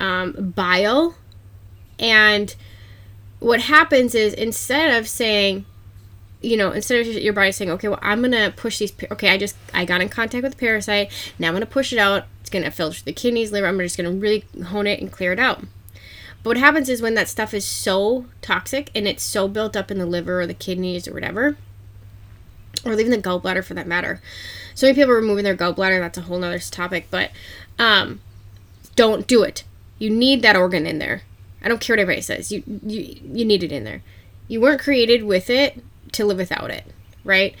um, 0.00 0.52
bile. 0.54 1.14
And 1.98 2.54
what 3.40 3.62
happens 3.62 4.14
is 4.14 4.34
instead 4.34 4.96
of 4.98 5.08
saying, 5.08 5.66
you 6.40 6.56
know, 6.56 6.70
instead 6.70 7.00
of 7.00 7.12
your 7.14 7.32
body 7.32 7.50
saying, 7.52 7.70
okay, 7.72 7.88
well, 7.88 7.98
I'm 8.00 8.20
going 8.20 8.32
to 8.32 8.52
push 8.56 8.78
these, 8.78 8.92
okay, 9.10 9.30
I 9.30 9.38
just, 9.38 9.56
I 9.74 9.84
got 9.84 10.00
in 10.00 10.08
contact 10.08 10.42
with 10.42 10.52
the 10.52 10.58
parasite. 10.58 11.10
Now 11.38 11.48
I'm 11.48 11.54
going 11.54 11.60
to 11.60 11.66
push 11.66 11.92
it 11.92 11.98
out. 11.98 12.26
It's 12.40 12.50
going 12.50 12.64
to 12.64 12.70
filter 12.70 13.02
the 13.02 13.12
kidneys, 13.12 13.50
liver. 13.52 13.66
I'm 13.66 13.78
just 13.78 13.96
going 13.96 14.10
to 14.10 14.20
really 14.20 14.44
hone 14.66 14.86
it 14.86 15.00
and 15.00 15.10
clear 15.10 15.32
it 15.32 15.40
out. 15.40 15.64
But 16.42 16.50
what 16.50 16.56
happens 16.58 16.88
is 16.88 17.02
when 17.02 17.14
that 17.14 17.28
stuff 17.28 17.52
is 17.52 17.64
so 17.64 18.26
toxic 18.40 18.90
and 18.94 19.08
it's 19.08 19.24
so 19.24 19.48
built 19.48 19.76
up 19.76 19.90
in 19.90 19.98
the 19.98 20.06
liver 20.06 20.40
or 20.40 20.46
the 20.46 20.54
kidneys 20.54 21.08
or 21.08 21.12
whatever, 21.12 21.56
or 22.84 22.92
even 22.92 23.10
the 23.10 23.18
gallbladder 23.18 23.64
for 23.64 23.74
that 23.74 23.88
matter. 23.88 24.20
So 24.74 24.86
many 24.86 24.94
people 24.94 25.10
are 25.10 25.16
removing 25.16 25.44
their 25.44 25.56
gallbladder. 25.56 25.98
That's 25.98 26.18
a 26.18 26.22
whole 26.22 26.38
nother 26.38 26.60
topic, 26.60 27.08
but 27.10 27.32
um, 27.78 28.20
don't 28.94 29.26
do 29.26 29.42
it. 29.42 29.64
You 29.98 30.10
need 30.10 30.42
that 30.42 30.56
organ 30.56 30.86
in 30.86 30.98
there. 30.98 31.22
I 31.62 31.68
don't 31.68 31.80
care 31.80 31.94
what 31.94 32.00
anybody 32.00 32.20
says. 32.20 32.52
You 32.52 32.62
you 32.86 33.20
you 33.22 33.44
need 33.44 33.62
it 33.62 33.72
in 33.72 33.84
there. 33.84 34.02
You 34.46 34.60
weren't 34.60 34.80
created 34.80 35.24
with 35.24 35.50
it 35.50 35.82
to 36.12 36.24
live 36.24 36.38
without 36.38 36.70
it, 36.70 36.84
right? 37.24 37.54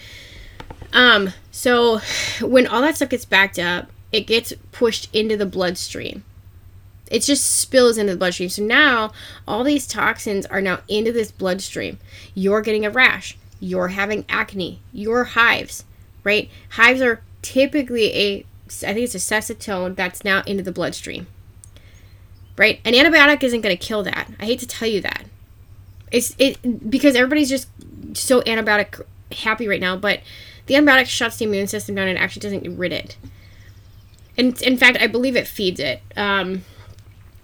Um, 0.92 1.32
so 1.50 2.00
when 2.40 2.66
all 2.66 2.80
that 2.82 2.96
stuff 2.96 3.10
gets 3.10 3.24
backed 3.24 3.58
up, 3.58 3.90
it 4.12 4.26
gets 4.26 4.52
pushed 4.72 5.14
into 5.14 5.36
the 5.36 5.46
bloodstream 5.46 6.24
it 7.10 7.20
just 7.20 7.58
spills 7.58 7.98
into 7.98 8.12
the 8.12 8.18
bloodstream. 8.18 8.48
So 8.48 8.62
now 8.62 9.12
all 9.46 9.64
these 9.64 9.86
toxins 9.86 10.46
are 10.46 10.60
now 10.60 10.80
into 10.88 11.12
this 11.12 11.30
bloodstream. 11.30 11.98
You're 12.34 12.62
getting 12.62 12.84
a 12.84 12.90
rash. 12.90 13.36
You're 13.60 13.88
having 13.88 14.24
acne. 14.28 14.80
Your 14.92 15.24
hives, 15.24 15.84
right? 16.24 16.50
Hives 16.70 17.00
are 17.00 17.22
typically 17.42 18.14
a, 18.14 18.46
I 18.86 18.94
think 18.94 18.98
it's 18.98 19.14
a 19.14 19.34
acetone 19.34 19.96
that's 19.96 20.24
now 20.24 20.42
into 20.46 20.62
the 20.62 20.72
bloodstream, 20.72 21.26
right? 22.58 22.80
An 22.84 22.92
antibiotic 22.92 23.42
isn't 23.42 23.60
going 23.60 23.76
to 23.76 23.82
kill 23.82 24.02
that. 24.02 24.28
I 24.38 24.44
hate 24.44 24.60
to 24.60 24.66
tell 24.66 24.88
you 24.88 25.00
that. 25.02 25.24
It's 26.10 26.34
it 26.38 26.90
because 26.90 27.14
everybody's 27.14 27.48
just 27.48 27.68
so 28.14 28.42
antibiotic 28.42 29.00
happy 29.32 29.68
right 29.68 29.80
now, 29.80 29.96
but 29.96 30.20
the 30.66 30.74
antibiotic 30.74 31.06
shuts 31.06 31.36
the 31.36 31.44
immune 31.44 31.66
system 31.66 31.94
down 31.94 32.08
and 32.08 32.18
actually 32.18 32.40
doesn't 32.40 32.76
rid 32.76 32.92
it. 32.92 33.16
And 34.36 34.60
in 34.62 34.76
fact, 34.76 34.98
I 35.00 35.06
believe 35.06 35.36
it 35.36 35.46
feeds 35.46 35.80
it. 35.80 36.02
Um, 36.16 36.64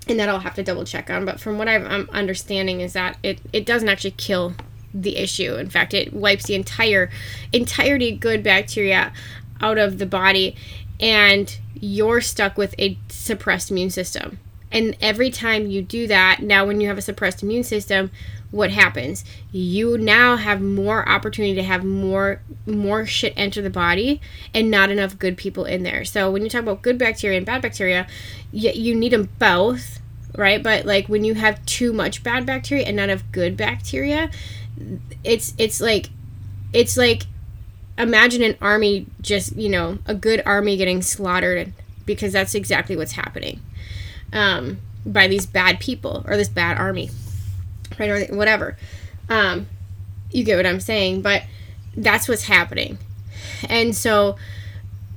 and 0.07 0.19
that 0.21 0.29
I'll 0.29 0.41
have 0.41 0.55
to 0.55 0.63
double 0.63 0.85
check 0.85 1.11
on. 1.11 1.25
But 1.25 1.41
from 1.41 1.59
what 1.59 1.69
I'm 1.69 2.09
understanding 2.11 2.81
is 2.81 2.93
that 2.93 3.17
it, 3.23 3.41
it 3.53 3.65
doesn't 3.65 3.89
actually 3.89 4.13
kill 4.13 4.55
the 4.93 5.17
issue. 5.17 5.55
In 5.57 5.71
fact, 5.71 5.95
it 5.95 6.13
wipes 6.13 6.47
the 6.47 6.55
entire 6.55 7.11
entirety 7.53 8.13
good 8.13 8.43
bacteria 8.43 9.13
out 9.61 9.79
of 9.79 9.99
the 9.99 10.07
body, 10.07 10.57
and 11.01 11.59
you're 11.75 12.21
stuck 12.21 12.57
with 12.57 12.75
a 12.79 12.99
suppressed 13.09 13.71
immune 13.71 13.91
system. 13.91 14.39
And 14.75 14.97
every 15.01 15.31
time 15.31 15.69
you 15.69 15.83
do 15.83 16.09
that, 16.09 16.41
now 16.43 16.67
when 16.67 16.81
you 16.81 16.89
have 16.89 16.99
a 16.99 17.03
suppressed 17.03 17.45
immune 17.45 17.63
system, 17.63 18.11
what 18.51 18.71
happens? 18.71 19.25
You 19.53 19.97
now 19.97 20.37
have 20.37 20.61
more 20.61 21.09
opportunity 21.09 21.55
to 21.55 21.63
have 21.63 21.85
more 21.85 22.41
more 22.67 23.07
shit 23.07 23.33
enter 23.37 23.63
the 23.63 23.71
body 23.71 24.21
and 24.53 24.71
not 24.71 24.91
enough 24.91 25.19
good 25.19 25.37
people 25.37 25.65
in 25.65 25.85
there. 25.85 26.05
So 26.05 26.31
when 26.31 26.43
you 26.43 26.51
talk 26.51 26.63
about 26.63 26.83
good 26.83 26.99
bacteria 26.99 27.37
and 27.37 27.47
bad 27.47 27.63
bacteria, 27.63 28.07
you, 28.53 28.71
you 28.71 28.95
need 28.95 29.13
them 29.13 29.29
both, 29.39 30.01
right? 30.37 30.63
But 30.63 30.85
like 30.85 31.09
when 31.09 31.25
you 31.25 31.35
have 31.35 31.65
too 31.67 31.93
much 31.93 32.23
bad 32.23 32.45
bacteria 32.45 32.85
and 32.85 32.97
not 32.97 33.09
enough 33.11 33.25
good 33.33 33.57
bacteria, 33.57 34.31
it's 35.23 35.55
it's 35.57 35.81
like 35.81 36.11
it's 36.73 36.97
like 36.97 37.25
imagine 37.97 38.43
an 38.43 38.57
army 38.61 39.07
just, 39.21 39.55
you 39.57 39.69
know, 39.69 39.99
a 40.07 40.15
good 40.15 40.43
army 40.45 40.77
getting 40.77 41.01
slaughtered 41.01 41.73
because 42.07 42.33
that's 42.33 42.55
exactly 42.55 42.97
what's 42.97 43.13
happening. 43.13 43.61
Um, 44.35 44.79
by 45.07 45.29
these 45.29 45.47
bad 45.47 45.81
people 45.81 46.25
or 46.27 46.37
this 46.37 46.49
bad 46.49 46.77
army 46.77 47.11
right 47.99 48.11
or 48.11 48.37
whatever. 48.37 48.77
Um, 49.29 49.69
you 50.31 50.45
get 50.45 50.57
what 50.57 50.67
i'm 50.67 50.81
saying 50.81 51.23
but 51.23 51.45
that's 51.97 52.29
what's 52.29 52.45
happening. 52.45 52.99
And 53.69 53.95
so 53.95 54.37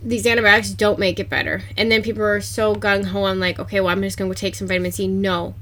these 0.04 0.26
antibiotics 0.28 0.70
don't 0.72 1.00
make 1.00 1.20
it 1.20 1.30
better. 1.30 1.64
And 1.76 1.92
then 1.92 2.04
people 2.04 2.24
are 2.24 2.42
so 2.42 2.76
gung-ho 2.76 3.24
on 3.24 3.40
like 3.40 3.60
okay 3.60 3.80
well 3.80 3.90
i'm 3.90 4.02
just 4.02 4.18
going 4.18 4.30
to 4.30 4.36
go 4.36 4.40
take 4.40 4.56
some 4.56 4.68
vitamin 4.68 4.92
c. 4.92 5.08
No. 5.08 5.56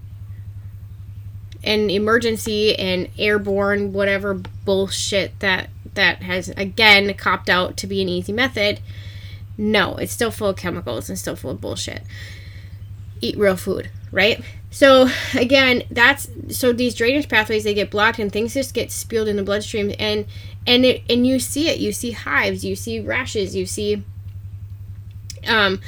And 1.63 1.89
Emergen-C 1.89 2.75
and 2.75 3.09
airborne 3.17 3.91
whatever 3.91 4.33
bullshit 4.33 5.39
that 5.39 5.69
that 5.95 6.21
has 6.23 6.49
again 6.49 7.13
copped 7.13 7.49
out 7.49 7.77
to 7.77 7.87
be 7.87 8.01
an 8.01 8.09
easy 8.09 8.33
method 8.33 8.81
no 9.57 9.95
it's 9.95 10.11
still 10.11 10.29
full 10.29 10.49
of 10.49 10.57
chemicals 10.57 11.07
and 11.07 11.17
still 11.17 11.37
full 11.37 11.51
of 11.51 11.61
bullshit 11.61 12.01
eat 13.21 13.37
real 13.37 13.57
food 13.57 13.89
right? 14.15 14.41
So 14.71 15.09
again, 15.35 15.83
that's 15.91 16.27
so 16.49 16.73
these 16.73 16.95
drainage 16.95 17.29
pathways 17.29 17.65
they 17.65 17.75
get 17.75 17.91
blocked 17.91 18.17
and 18.17 18.31
things 18.31 18.53
just 18.53 18.73
get 18.73 18.91
spilled 18.91 19.27
in 19.27 19.35
the 19.35 19.43
bloodstream 19.43 19.93
and 19.99 20.25
and 20.65 20.85
it 20.85 21.03
and 21.09 21.27
you 21.27 21.39
see 21.39 21.69
it. 21.69 21.77
You 21.79 21.91
see 21.91 22.11
hives, 22.11 22.65
you 22.65 22.75
see 22.75 22.99
rashes, 22.99 23.55
you 23.55 23.67
see 23.67 24.03
um 25.47 25.79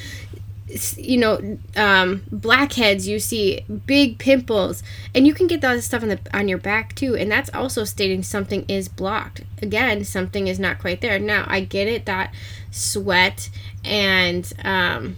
you 0.98 1.18
know 1.18 1.58
um, 1.78 2.24
blackheads 2.30 3.08
you 3.08 3.20
see 3.20 3.62
big 3.86 4.20
pimples 4.20 4.84
and 5.16 5.26
you 5.26 5.34
can 5.34 5.48
get 5.48 5.62
that 5.62 5.82
stuff 5.82 6.04
on 6.04 6.10
the 6.10 6.20
on 6.34 6.50
your 6.50 6.58
back 6.58 6.94
too 6.94 7.16
and 7.16 7.32
that's 7.32 7.50
also 7.54 7.86
stating 7.86 8.22
something 8.22 8.66
is 8.68 8.90
blocked. 8.90 9.44
Again 9.62 10.04
something 10.04 10.48
is 10.48 10.60
not 10.60 10.80
quite 10.80 11.00
there. 11.00 11.18
Now 11.18 11.46
i 11.48 11.62
get 11.62 11.88
it 11.88 12.06
that 12.06 12.34
sweat 12.72 13.50
and 13.86 14.52
um, 14.66 15.16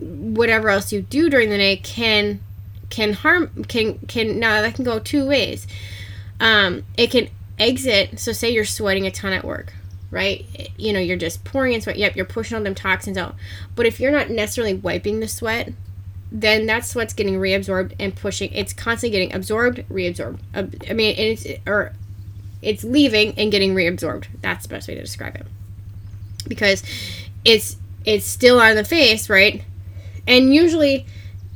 whatever 0.00 0.70
else 0.70 0.92
you 0.92 1.02
do 1.02 1.28
during 1.28 1.50
the 1.50 1.58
day 1.58 1.76
can 1.76 2.40
can 2.88 3.12
harm 3.12 3.64
can 3.64 3.98
can 4.00 4.38
now 4.38 4.60
that 4.60 4.74
can 4.74 4.84
go 4.84 4.98
two 4.98 5.26
ways. 5.26 5.66
Um, 6.40 6.84
it 6.96 7.10
can 7.10 7.28
exit. 7.58 8.18
So 8.18 8.32
say 8.32 8.50
you're 8.50 8.64
sweating 8.64 9.06
a 9.06 9.10
ton 9.10 9.32
at 9.32 9.44
work, 9.44 9.72
right? 10.10 10.44
You 10.76 10.92
know 10.92 11.00
you're 11.00 11.16
just 11.16 11.44
pouring 11.44 11.74
in 11.74 11.80
sweat. 11.80 11.96
Yep, 11.96 12.16
you're 12.16 12.24
pushing 12.24 12.56
all 12.56 12.64
them 12.64 12.74
toxins 12.74 13.16
out. 13.16 13.36
But 13.76 13.86
if 13.86 14.00
you're 14.00 14.12
not 14.12 14.30
necessarily 14.30 14.74
wiping 14.74 15.20
the 15.20 15.28
sweat, 15.28 15.72
then 16.32 16.66
that 16.66 16.84
sweat's 16.84 17.12
getting 17.12 17.34
reabsorbed 17.34 17.94
and 17.98 18.14
pushing. 18.14 18.52
It's 18.52 18.72
constantly 18.72 19.16
getting 19.16 19.34
absorbed, 19.34 19.84
reabsorbed. 19.88 20.38
I 20.54 20.92
mean, 20.92 21.14
it's 21.16 21.46
or 21.66 21.92
it's 22.62 22.84
leaving 22.84 23.34
and 23.38 23.52
getting 23.52 23.74
reabsorbed. 23.74 24.26
That's 24.40 24.64
the 24.64 24.68
best 24.68 24.88
way 24.88 24.94
to 24.94 25.00
describe 25.00 25.36
it. 25.36 25.46
Because 26.48 26.82
it's 27.44 27.76
it's 28.04 28.26
still 28.26 28.60
on 28.60 28.76
the 28.76 28.84
face, 28.84 29.28
right? 29.28 29.62
And 30.26 30.54
usually 30.54 31.06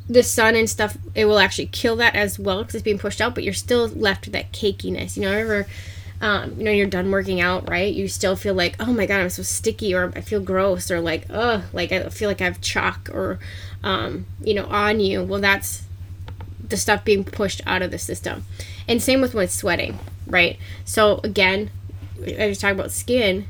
the 0.09 0.23
sun 0.23 0.55
and 0.55 0.69
stuff 0.69 0.97
it 1.15 1.25
will 1.25 1.39
actually 1.39 1.67
kill 1.67 1.97
that 1.97 2.15
as 2.15 2.39
well 2.39 2.59
because 2.59 2.75
it's 2.75 2.85
being 2.85 2.99
pushed 2.99 3.21
out 3.21 3.35
but 3.35 3.43
you're 3.43 3.55
still 3.55 3.89
left 3.89 4.27
with 4.27 4.33
that 4.33 4.53
cakiness 4.53 5.17
you 5.17 5.23
know 5.23 5.33
ever 5.33 5.67
um, 6.21 6.55
you 6.57 6.65
know 6.65 6.71
you're 6.71 6.87
done 6.87 7.11
working 7.11 7.41
out 7.41 7.69
right? 7.69 7.93
You 7.93 8.09
still 8.09 8.37
feel 8.37 8.55
like 8.55 8.77
oh 8.81 8.93
my 8.93 9.07
god 9.07 9.21
i'm 9.21 9.31
so 9.31 9.43
sticky 9.43 9.95
or 9.95 10.13
i 10.15 10.21
feel 10.21 10.41
gross 10.41 10.91
or 10.91 11.01
like 11.01 11.27
oh 11.31 11.65
like 11.73 11.91
i 11.93 12.09
feel 12.09 12.29
like 12.29 12.41
i 12.41 12.45
have 12.45 12.61
chalk 12.61 13.09
or 13.13 13.39
um, 13.83 14.27
you 14.43 14.55
know 14.55 14.67
on 14.67 15.01
you. 15.01 15.23
Well 15.23 15.41
that's 15.41 15.83
the 16.67 16.77
stuff 16.77 17.05
being 17.05 17.25
pushed 17.25 17.61
out 17.67 17.83
of 17.83 17.91
the 17.91 17.99
system. 17.99 18.45
And 18.89 19.03
same 19.03 19.21
with 19.21 19.35
when 19.35 19.45
it's 19.45 19.55
sweating 19.55 19.99
right? 20.27 20.59
So 20.85 21.21
again 21.25 21.71
i 22.39 22.47
was 22.47 22.59
talking 22.59 22.79
about 22.79 22.91
skin 22.91 23.47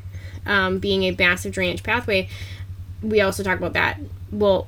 um, 0.46 0.78
being 0.78 1.04
a 1.04 1.14
massive 1.16 1.52
drainage 1.52 1.82
pathway. 1.82 2.28
We 3.02 3.20
also 3.20 3.42
talk 3.42 3.58
about 3.58 3.74
that. 3.74 4.00
Well 4.32 4.66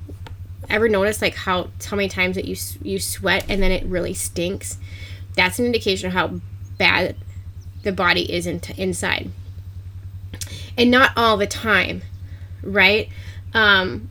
ever 0.68 0.88
notice 0.88 1.22
like 1.22 1.34
how 1.34 1.68
how 1.84 1.96
many 1.96 2.08
times 2.08 2.36
that 2.36 2.44
you 2.44 2.56
you 2.82 2.98
sweat 2.98 3.46
and 3.48 3.62
then 3.62 3.70
it 3.70 3.84
really 3.86 4.14
stinks? 4.14 4.78
That's 5.34 5.58
an 5.58 5.66
indication 5.66 6.08
of 6.08 6.12
how 6.12 6.40
bad 6.78 7.16
the 7.82 7.92
body 7.92 8.30
is 8.32 8.46
in 8.46 8.60
inside. 8.76 9.30
And 10.76 10.90
not 10.90 11.12
all 11.16 11.36
the 11.36 11.46
time, 11.46 12.02
right? 12.62 13.08
Um, 13.54 14.08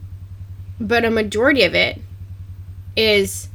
but 0.80 1.04
a 1.04 1.10
majority 1.10 1.62
of 1.62 1.74
it 1.74 2.00
is 2.96 3.48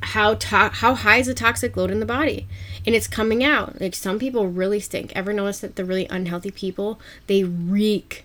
how 0.00 0.34
to- 0.34 0.70
how 0.74 0.94
high 0.94 1.18
is 1.18 1.26
the 1.26 1.34
toxic 1.34 1.76
load 1.76 1.90
in 1.90 2.00
the 2.00 2.06
body 2.06 2.46
and 2.86 2.94
it's 2.94 3.08
coming 3.08 3.42
out 3.42 3.80
like 3.80 3.94
some 3.94 4.18
people 4.18 4.46
really 4.48 4.80
stink 4.80 5.12
ever 5.14 5.32
notice 5.32 5.58
that 5.60 5.76
the 5.76 5.84
really 5.84 6.06
unhealthy 6.08 6.50
people 6.50 7.00
they 7.26 7.42
reek 7.42 8.24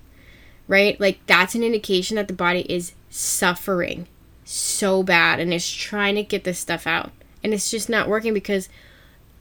right 0.67 0.99
like 0.99 1.19
that's 1.27 1.55
an 1.55 1.63
indication 1.63 2.15
that 2.15 2.27
the 2.27 2.33
body 2.33 2.61
is 2.71 2.93
suffering 3.09 4.07
so 4.45 5.03
bad 5.03 5.39
and 5.39 5.53
is 5.53 5.69
trying 5.71 6.15
to 6.15 6.23
get 6.23 6.43
this 6.43 6.59
stuff 6.59 6.85
out. 6.87 7.11
And 7.43 7.53
it's 7.53 7.71
just 7.71 7.89
not 7.89 8.07
working 8.07 8.33
because 8.33 8.69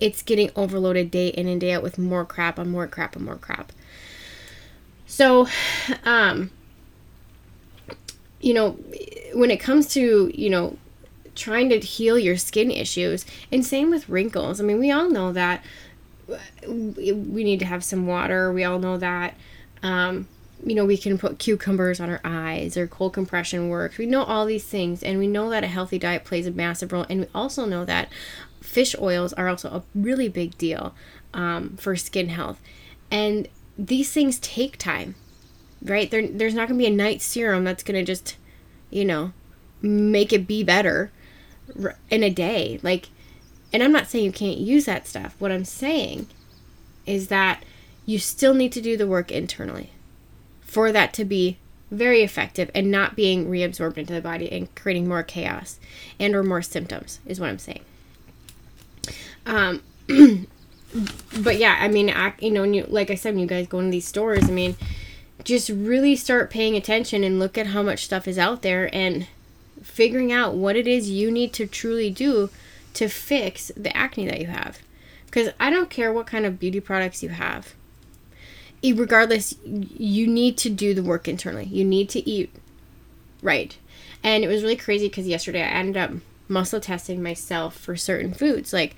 it's 0.01 0.23
getting 0.23 0.51
overloaded 0.57 1.11
day 1.11 1.29
in 1.29 1.47
and 1.47 1.61
day 1.61 1.73
out 1.73 1.83
with 1.83 1.99
more 1.99 2.25
crap 2.25 2.59
and 2.59 2.71
more 2.71 2.87
crap 2.87 3.15
and 3.17 3.25
more 3.25 3.37
crap. 3.37 3.73
So, 5.07 5.47
um, 6.05 6.51
you 8.41 8.55
know, 8.55 8.73
when 9.35 9.51
it 9.51 9.61
comes 9.61 9.87
to, 9.89 10.31
you 10.35 10.51
know, 10.51 10.77
trying 11.35 11.69
to 11.71 11.79
heal 11.79 12.19
your 12.19 12.37
skin 12.37 12.71
issues, 12.71 13.25
and 13.51 13.65
same 13.65 13.89
with 13.89 14.09
wrinkles. 14.09 14.61
I 14.61 14.65
mean, 14.65 14.79
we 14.79 14.91
all 14.91 15.09
know 15.09 15.33
that 15.33 15.65
we 16.67 17.45
need 17.45 17.59
to 17.61 17.65
have 17.65 17.83
some 17.83 18.07
water. 18.07 18.53
We 18.53 18.65
all 18.65 18.79
know 18.79 18.99
that 18.99 19.35
um, 19.83 20.29
you 20.65 20.75
know, 20.75 20.85
we 20.85 20.97
can 20.97 21.19
put 21.19 21.39
cucumbers 21.39 22.01
on 22.01 22.09
our 22.09 22.21
eyes 22.25 22.77
or 22.77 22.87
cold 22.87 23.13
compression 23.13 23.69
works. 23.69 23.99
We 23.99 24.07
know 24.07 24.23
all 24.23 24.47
these 24.47 24.65
things, 24.65 25.03
and 25.03 25.19
we 25.19 25.27
know 25.27 25.51
that 25.51 25.65
a 25.65 25.69
healthy 25.69 25.99
diet 25.99 26.25
plays 26.25 26.47
a 26.47 26.53
massive 26.53 26.93
role. 26.93 27.07
And 27.11 27.21
we 27.21 27.27
also 27.35 27.65
know 27.65 27.85
that 27.85 28.09
fish 28.61 28.95
oils 29.01 29.33
are 29.33 29.49
also 29.49 29.69
a 29.69 29.83
really 29.95 30.29
big 30.29 30.57
deal 30.59 30.95
um, 31.35 31.77
for 31.77 31.97
skin 31.97 32.29
health. 32.29 32.61
And 33.11 33.49
these 33.77 34.13
things 34.13 34.39
take 34.39 34.79
time, 34.79 35.17
right? 35.83 36.11
There, 36.11 36.27
there's 36.27 36.55
not 36.55 36.69
going 36.69 36.79
to 36.79 36.83
be 36.83 36.93
a 36.93 36.97
night 36.97 37.23
serum 37.23 37.65
that's 37.65 37.83
going 37.83 37.99
to 37.99 38.05
just, 38.05 38.37
you 38.91 39.05
know, 39.05 39.33
make 39.81 40.33
it 40.33 40.47
be 40.47 40.63
better 40.63 41.11
in 42.09 42.23
a 42.23 42.31
day. 42.31 42.79
Like, 42.83 43.09
and 43.73 43.83
I'm 43.83 43.93
not 43.93 44.07
saying 44.07 44.25
you 44.25 44.33
can't 44.33 44.59
use 44.59 44.85
that 44.85 45.09
stuff. 45.09 45.35
What 45.39 45.51
I'm 45.51 45.65
saying 45.65 46.29
is 47.05 47.29
that 47.29 47.65
you 48.07 48.19
still 48.19 48.55
need 48.55 48.71
to 48.73 48.81
do 48.81 48.97
the 48.97 49.07
work 49.07 49.33
internally 49.33 49.91
for 50.73 50.91
that 50.91 51.13
to 51.13 51.23
be 51.23 51.59
very 51.91 52.23
effective 52.23 52.71
and 52.75 52.91
not 52.91 53.15
being 53.15 53.47
reabsorbed 53.51 53.99
into 53.99 54.15
the 54.15 54.23
body 54.23 54.51
and 54.51 54.75
creating 54.75 55.07
more 55.07 55.23
chaos 55.23 55.79
and 56.19 56.35
or 56.35 56.43
more 56.43 56.63
symptoms 56.63 57.21
is 57.27 57.39
what 57.39 57.51
i'm 57.51 57.59
saying. 57.59 57.85
Um 59.45 59.83
but 61.41 61.59
yeah 61.59 61.77
i 61.79 61.89
mean 61.89 62.09
I, 62.09 62.33
you 62.39 62.51
know 62.51 62.63
you 62.63 62.87
like 62.89 63.11
i 63.11 63.15
said 63.15 63.35
when 63.35 63.41
you 63.41 63.47
guys 63.47 63.67
go 63.67 63.81
into 63.81 63.91
these 63.91 64.07
stores 64.07 64.45
i 64.45 64.53
mean 64.53 64.77
just 65.45 65.69
really 65.69 66.17
start 66.17 66.51
paying 66.51 66.77
attention 66.77 67.23
and 67.23 67.39
look 67.39 67.59
at 67.59 67.69
how 67.69 67.83
much 67.83 68.05
stuff 68.05 68.27
is 68.27 68.39
out 68.39 68.63
there 68.63 68.95
and 68.95 69.27
figuring 69.83 70.33
out 70.33 70.55
what 70.55 70.77
it 70.77 70.87
is 70.87 71.11
you 71.11 71.31
need 71.31 71.53
to 71.53 71.67
truly 71.67 72.11
do 72.11 72.49
to 72.95 73.09
fix 73.09 73.71
the 73.77 73.95
acne 73.97 74.27
that 74.27 74.41
you 74.41 74.47
have. 74.47 74.79
Because 75.27 75.51
i 75.61 75.69
don't 75.69 75.91
care 75.91 76.13
what 76.13 76.27
kind 76.27 76.47
of 76.47 76.59
beauty 76.59 76.81
products 76.81 77.23
you 77.23 77.29
have 77.29 77.75
regardless, 78.83 79.55
you 79.65 80.27
need 80.27 80.57
to 80.59 80.71
do 80.71 80.95
the 80.95 81.03
work 81.03 81.29
internally. 81.29 81.67
You 81.67 81.85
need 81.85 82.09
to 82.11 82.29
eat 82.29 82.51
right. 83.43 83.77
And 84.25 84.43
it 84.43 84.49
was 84.49 84.63
really 84.63 84.77
crazy 84.77 85.09
because 85.09 85.27
yesterday 85.27 85.63
I 85.63 85.67
ended 85.67 85.97
up 85.97 86.11
muscle 86.49 86.81
testing 86.81 87.23
myself 87.23 87.77
for 87.77 87.97
certain 87.97 88.35
foods. 88.35 88.73
Like, 88.73 88.97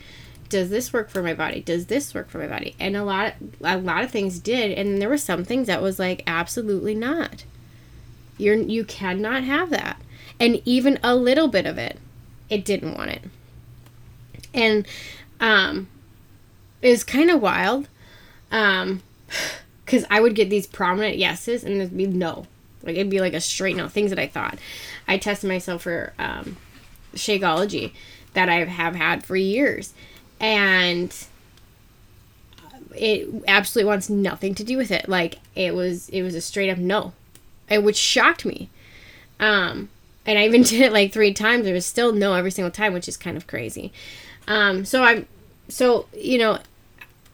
does 0.48 0.70
this 0.70 0.92
work 0.92 1.10
for 1.10 1.22
my 1.22 1.34
body? 1.34 1.60
Does 1.60 1.86
this 1.86 2.14
work 2.14 2.28
for 2.28 2.38
my 2.38 2.46
body? 2.46 2.74
And 2.78 2.96
a 2.96 3.04
lot 3.04 3.34
a 3.62 3.76
lot 3.78 4.04
of 4.04 4.10
things 4.10 4.38
did 4.38 4.76
and 4.78 5.00
there 5.00 5.08
were 5.08 5.18
some 5.18 5.44
things 5.44 5.66
that 5.66 5.82
was 5.82 5.98
like 5.98 6.22
absolutely 6.26 6.94
not. 6.94 7.44
You're 8.38 8.56
you 8.56 8.84
cannot 8.84 9.44
have 9.44 9.70
that. 9.70 10.00
And 10.38 10.60
even 10.64 10.98
a 11.02 11.14
little 11.14 11.48
bit 11.48 11.66
of 11.66 11.78
it, 11.78 11.98
it 12.50 12.64
didn't 12.64 12.96
want 12.96 13.10
it. 13.10 13.22
And 14.52 14.86
um 15.40 15.88
it 16.82 16.90
was 16.90 17.04
kind 17.04 17.30
of 17.30 17.40
wild. 17.40 17.88
Um 18.50 19.02
cuz 19.86 20.04
I 20.10 20.20
would 20.20 20.34
get 20.34 20.50
these 20.50 20.66
prominent 20.66 21.18
yeses 21.18 21.64
and 21.64 21.76
it'd 21.76 21.96
be 21.96 22.06
no. 22.06 22.46
Like 22.82 22.96
it'd 22.96 23.10
be 23.10 23.20
like 23.20 23.34
a 23.34 23.40
straight 23.40 23.76
no 23.76 23.88
things 23.88 24.10
that 24.10 24.18
I 24.18 24.26
thought. 24.26 24.58
I 25.08 25.18
tested 25.18 25.48
myself 25.48 25.82
for 25.82 26.12
um 26.18 26.56
Shakeology 27.14 27.92
that 28.34 28.48
I 28.48 28.64
have 28.64 28.94
had 28.94 29.24
for 29.24 29.36
years 29.36 29.94
and 30.40 31.14
it 32.96 33.28
absolutely 33.48 33.88
wants 33.88 34.08
nothing 34.08 34.54
to 34.54 34.64
do 34.64 34.76
with 34.76 34.90
it. 34.90 35.08
Like 35.08 35.36
it 35.54 35.74
was 35.74 36.08
it 36.10 36.22
was 36.22 36.34
a 36.34 36.40
straight 36.40 36.70
up 36.70 36.78
no. 36.78 37.12
It 37.68 37.82
which 37.82 37.96
shocked 37.96 38.44
me. 38.44 38.68
Um 39.40 39.88
and 40.26 40.38
I 40.38 40.44
even 40.44 40.62
did 40.64 40.80
it 40.80 40.92
like 40.92 41.12
three 41.12 41.32
times. 41.32 41.64
There 41.64 41.74
was 41.74 41.86
still 41.86 42.12
no 42.12 42.34
every 42.34 42.50
single 42.50 42.70
time, 42.70 42.92
which 42.92 43.08
is 43.08 43.16
kind 43.16 43.36
of 43.36 43.46
crazy. 43.46 43.92
Um 44.46 44.84
so 44.84 45.02
I'm 45.02 45.26
so, 45.68 46.06
you 46.14 46.38
know, 46.38 46.58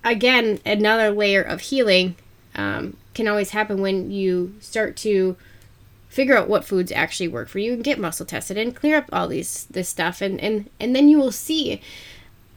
again, 0.04 0.61
another 0.64 1.11
layer 1.11 1.42
of 1.42 1.61
healing 1.62 2.14
um, 2.61 2.97
can 3.14 3.26
always 3.26 3.50
happen 3.50 3.81
when 3.81 4.11
you 4.11 4.55
start 4.61 4.97
to 4.99 5.37
figure 6.09 6.37
out 6.37 6.49
what 6.49 6.64
foods 6.64 6.93
actually 6.93 7.29
work 7.29 7.49
for 7.49 7.59
you 7.59 7.73
and 7.73 7.85
get 7.85 7.99
muscle 7.99 8.26
tested 8.26 8.59
and 8.59 8.75
clear 8.75 8.97
up 8.97 9.09
all 9.12 9.29
these 9.29 9.64
this 9.67 9.88
stuff 9.88 10.21
and 10.21 10.40
and 10.40 10.69
and 10.81 10.95
then 10.95 11.09
you 11.09 11.19
will 11.19 11.33
see 11.33 11.81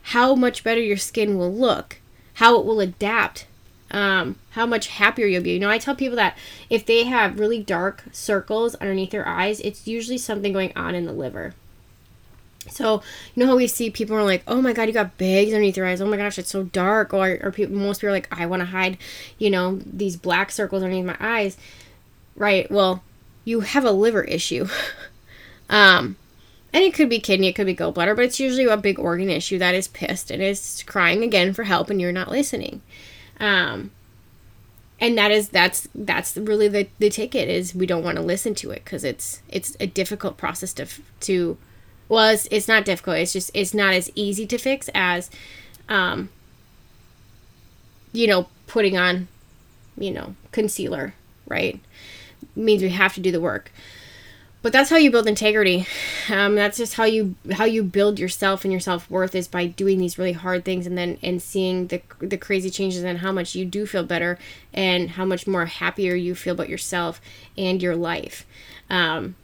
how 0.07 0.35
much 0.35 0.63
better 0.63 0.81
your 0.81 0.97
skin 0.97 1.37
will 1.37 1.53
look, 1.53 1.99
how 2.35 2.59
it 2.59 2.65
will 2.65 2.81
adapt, 2.81 3.47
um, 3.91 4.35
how 4.51 4.65
much 4.65 4.87
happier 4.87 5.25
you'll 5.25 5.43
be. 5.43 5.53
You 5.53 5.59
know, 5.59 5.69
I 5.69 5.77
tell 5.77 5.95
people 5.95 6.17
that 6.17 6.37
if 6.69 6.85
they 6.85 7.05
have 7.05 7.39
really 7.39 7.63
dark 7.63 8.03
circles 8.11 8.75
underneath 8.75 9.11
their 9.11 9.27
eyes, 9.27 9.61
it's 9.61 9.87
usually 9.87 10.17
something 10.17 10.51
going 10.51 10.73
on 10.75 10.93
in 10.93 11.05
the 11.05 11.13
liver. 11.13 11.53
So, 12.69 13.01
you 13.33 13.43
know 13.43 13.47
how 13.47 13.55
we 13.55 13.67
see 13.67 13.89
people 13.89 14.15
are 14.15 14.23
like, 14.23 14.43
oh 14.47 14.61
my 14.61 14.73
god, 14.73 14.87
you 14.87 14.93
got 14.93 15.17
bags 15.17 15.51
underneath 15.51 15.77
your 15.77 15.85
eyes. 15.85 16.01
Oh 16.01 16.07
my 16.07 16.17
gosh, 16.17 16.37
it's 16.37 16.49
so 16.49 16.63
dark. 16.63 17.13
Or, 17.13 17.39
or 17.41 17.51
people, 17.51 17.75
most 17.75 18.01
people 18.01 18.09
are 18.09 18.17
like, 18.17 18.27
I 18.31 18.45
want 18.45 18.61
to 18.61 18.65
hide, 18.65 18.97
you 19.37 19.49
know, 19.49 19.79
these 19.85 20.15
black 20.15 20.51
circles 20.51 20.83
underneath 20.83 21.05
my 21.05 21.17
eyes. 21.19 21.57
Right. 22.35 22.69
Well, 22.71 23.03
you 23.45 23.61
have 23.61 23.85
a 23.85 23.91
liver 23.91 24.23
issue. 24.23 24.67
um, 25.69 26.15
and 26.73 26.83
it 26.83 26.93
could 26.93 27.09
be 27.09 27.19
kidney, 27.19 27.47
it 27.47 27.53
could 27.53 27.67
be 27.67 27.75
gallbladder, 27.75 28.15
but 28.15 28.25
it's 28.25 28.39
usually 28.39 28.65
a 28.65 28.77
big 28.77 28.97
organ 28.97 29.29
issue 29.29 29.59
that 29.59 29.75
is 29.75 29.87
pissed 29.87 30.31
and 30.31 30.41
is 30.41 30.83
crying 30.87 31.23
again 31.23 31.53
for 31.53 31.63
help 31.63 31.89
and 31.89 32.01
you're 32.01 32.11
not 32.11 32.31
listening. 32.31 32.81
Um, 33.39 33.91
and 34.99 35.17
that 35.17 35.31
is 35.31 35.49
that's 35.49 35.87
that's 35.93 36.37
really 36.37 36.67
the, 36.67 36.87
the 36.97 37.09
ticket 37.09 37.49
is 37.49 37.75
we 37.75 37.85
don't 37.85 38.03
want 38.03 38.15
to 38.15 38.23
listen 38.23 38.55
to 38.55 38.71
it 38.71 38.83
because 38.85 39.03
it's 39.03 39.41
it's 39.49 39.75
a 39.79 39.85
difficult 39.85 40.37
process 40.37 40.73
to 40.73 40.87
to 41.19 41.57
well 42.13 42.33
it's, 42.33 42.47
it's 42.51 42.67
not 42.67 42.85
difficult. 42.85 43.17
It's 43.17 43.33
just 43.33 43.51
it's 43.53 43.73
not 43.73 43.93
as 43.93 44.11
easy 44.15 44.45
to 44.47 44.57
fix 44.57 44.89
as 44.93 45.29
um 45.89 46.29
you 48.11 48.27
know 48.27 48.47
putting 48.67 48.97
on 48.97 49.27
you 49.97 50.11
know 50.11 50.35
concealer 50.51 51.13
right? 51.47 51.79
Means 52.55 52.81
we 52.81 52.89
have 52.89 53.13
to 53.15 53.19
do 53.19 53.31
the 53.31 53.41
work. 53.41 53.71
But 54.61 54.71
that's 54.71 54.89
how 54.89 54.95
you 54.95 55.11
build 55.11 55.27
integrity. 55.27 55.85
Um, 56.29 56.55
that's 56.55 56.77
just 56.77 56.93
how 56.93 57.03
you 57.03 57.35
how 57.51 57.65
you 57.65 57.83
build 57.83 58.17
yourself 58.17 58.63
and 58.63 58.71
your 58.71 58.79
self-worth 58.79 59.35
is 59.35 59.47
by 59.47 59.65
doing 59.67 59.97
these 59.97 60.17
really 60.17 60.31
hard 60.31 60.63
things 60.63 60.87
and 60.87 60.97
then 60.97 61.17
and 61.21 61.41
seeing 61.41 61.87
the 61.87 62.01
the 62.19 62.37
crazy 62.37 62.69
changes 62.69 63.03
and 63.03 63.19
how 63.19 63.33
much 63.33 63.55
you 63.55 63.65
do 63.65 63.85
feel 63.85 64.05
better 64.05 64.39
and 64.73 65.11
how 65.11 65.25
much 65.25 65.47
more 65.47 65.65
happier 65.65 66.15
you 66.15 66.33
feel 66.33 66.53
about 66.53 66.69
yourself 66.69 67.19
and 67.57 67.81
your 67.81 67.95
life. 67.95 68.45
Um, 68.89 69.35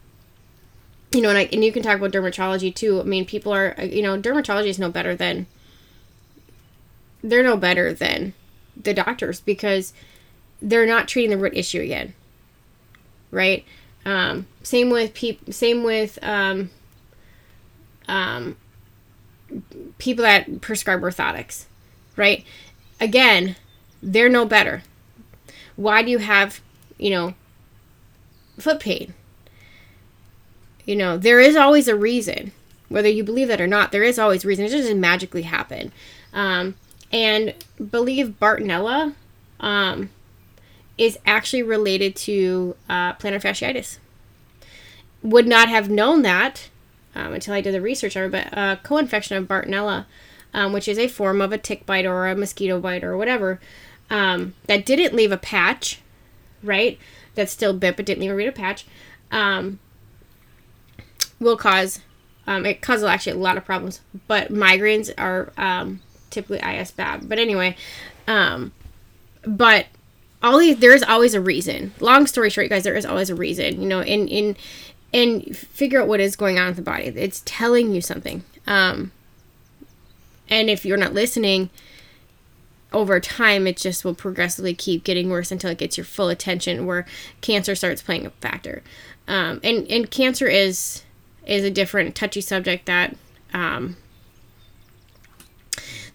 you 1.11 1.21
know 1.21 1.29
and, 1.29 1.37
I, 1.37 1.49
and 1.51 1.63
you 1.63 1.71
can 1.71 1.83
talk 1.83 1.97
about 1.97 2.11
dermatology 2.11 2.73
too 2.73 2.99
i 2.99 3.03
mean 3.03 3.25
people 3.25 3.53
are 3.53 3.75
you 3.81 4.01
know 4.01 4.19
dermatology 4.19 4.67
is 4.67 4.79
no 4.79 4.89
better 4.89 5.15
than 5.15 5.47
they're 7.23 7.43
no 7.43 7.57
better 7.57 7.93
than 7.93 8.33
the 8.81 8.93
doctors 8.93 9.41
because 9.41 9.93
they're 10.61 10.85
not 10.85 11.07
treating 11.07 11.31
the 11.31 11.37
root 11.37 11.55
issue 11.55 11.81
again 11.81 12.13
right 13.31 13.65
um, 14.05 14.47
same 14.63 14.89
with 14.89 15.13
people. 15.13 15.51
Same 15.53 15.83
with 15.83 16.19
um, 16.23 16.69
um, 18.07 18.57
people 19.97 20.23
that 20.23 20.61
prescribe 20.61 21.01
orthotics, 21.01 21.65
right? 22.15 22.43
Again, 22.99 23.55
they're 24.01 24.29
no 24.29 24.45
better. 24.45 24.83
Why 25.75 26.01
do 26.01 26.11
you 26.11 26.17
have, 26.19 26.61
you 26.97 27.09
know, 27.09 27.33
foot 28.57 28.79
pain? 28.79 29.13
You 30.89 30.95
know, 30.95 31.17
there 31.17 31.39
is 31.39 31.55
always 31.55 31.87
a 31.87 31.95
reason, 31.95 32.51
whether 32.87 33.09
you 33.09 33.23
believe 33.23 33.47
that 33.49 33.61
or 33.61 33.67
not. 33.67 33.91
There 33.91 34.03
is 34.03 34.17
always 34.17 34.43
a 34.43 34.47
reason. 34.47 34.65
It 34.65 34.71
doesn't 34.71 34.99
magically 34.99 35.43
happen. 35.43 35.91
Um, 36.33 36.75
and 37.11 37.53
believe 37.91 38.39
Bartonella. 38.39 39.13
Um, 39.59 40.09
is 40.99 41.17
actually 41.25 41.63
related 41.63 42.13
to 42.13 42.75
uh, 42.89 43.13
plantar 43.13 43.41
fasciitis. 43.41 43.97
Would 45.23 45.47
not 45.47 45.69
have 45.69 45.89
known 45.89 46.23
that 46.23 46.69
um, 47.15 47.33
until 47.33 47.53
I 47.53 47.61
did 47.61 47.73
the 47.73 47.81
research 47.81 48.17
on 48.17 48.23
it, 48.23 48.31
but 48.31 48.57
uh, 48.57 48.75
co-infection 48.83 49.37
of 49.37 49.47
Bartonella, 49.47 50.05
um, 50.53 50.73
which 50.73 50.89
is 50.89 50.99
a 50.99 51.07
form 51.07 51.41
of 51.41 51.53
a 51.53 51.57
tick 51.57 51.85
bite 51.85 52.05
or 52.05 52.27
a 52.27 52.35
mosquito 52.35 52.81
bite 52.81 53.03
or 53.03 53.15
whatever, 53.15 53.61
um, 54.09 54.55
that 54.67 54.85
didn't 54.85 55.15
leave 55.15 55.31
a 55.31 55.37
patch, 55.37 56.01
right? 56.61 56.99
That 57.35 57.49
still 57.49 57.73
bit 57.73 57.95
but 57.95 58.05
didn't 58.05 58.21
leave 58.21 58.31
a 58.31 58.35
real 58.35 58.51
patch, 58.51 58.85
um, 59.31 59.79
will 61.39 61.57
cause 61.57 61.99
um, 62.47 62.65
it 62.65 62.81
causes 62.81 63.03
actually 63.03 63.33
a 63.33 63.43
lot 63.43 63.57
of 63.57 63.65
problems. 63.65 64.01
But 64.27 64.51
migraines 64.51 65.11
are 65.17 65.51
um, 65.57 66.01
typically 66.29 66.59
IS 66.59 66.91
bad. 66.91 67.29
But 67.29 67.39
anyway, 67.39 67.75
but 69.45 69.87
all 70.41 70.57
these 70.59 70.77
there 70.77 70.93
is 70.93 71.03
always 71.03 71.33
a 71.33 71.41
reason. 71.41 71.93
Long 71.99 72.27
story 72.27 72.49
short, 72.49 72.69
guys, 72.69 72.83
there 72.83 72.95
is 72.95 73.05
always 73.05 73.29
a 73.29 73.35
reason. 73.35 73.81
You 73.81 73.87
know, 73.87 74.01
in 74.01 74.27
in 74.27 74.57
and 75.13 75.57
figure 75.57 76.01
out 76.01 76.07
what 76.07 76.19
is 76.19 76.35
going 76.35 76.59
on 76.59 76.67
with 76.67 76.75
the 76.77 76.81
body. 76.81 77.05
It's 77.05 77.41
telling 77.45 77.93
you 77.93 78.01
something. 78.01 78.43
Um, 78.67 79.11
and 80.49 80.69
if 80.69 80.85
you're 80.85 80.97
not 80.97 81.13
listening, 81.13 81.69
over 82.91 83.19
time, 83.19 83.67
it 83.67 83.77
just 83.77 84.03
will 84.03 84.15
progressively 84.15 84.73
keep 84.73 85.03
getting 85.03 85.29
worse 85.29 85.51
until 85.51 85.71
it 85.71 85.77
gets 85.77 85.97
your 85.97 86.05
full 86.05 86.29
attention, 86.29 86.85
where 86.85 87.05
cancer 87.41 87.75
starts 87.75 88.01
playing 88.01 88.25
a 88.25 88.31
factor. 88.31 88.81
Um, 89.27 89.59
and 89.63 89.87
and 89.87 90.09
cancer 90.09 90.47
is 90.47 91.03
is 91.49 91.63
a 91.63 91.71
different 91.71 92.15
touchy 92.15 92.41
subject 92.41 92.85
that 92.85 93.15
um, 93.53 93.97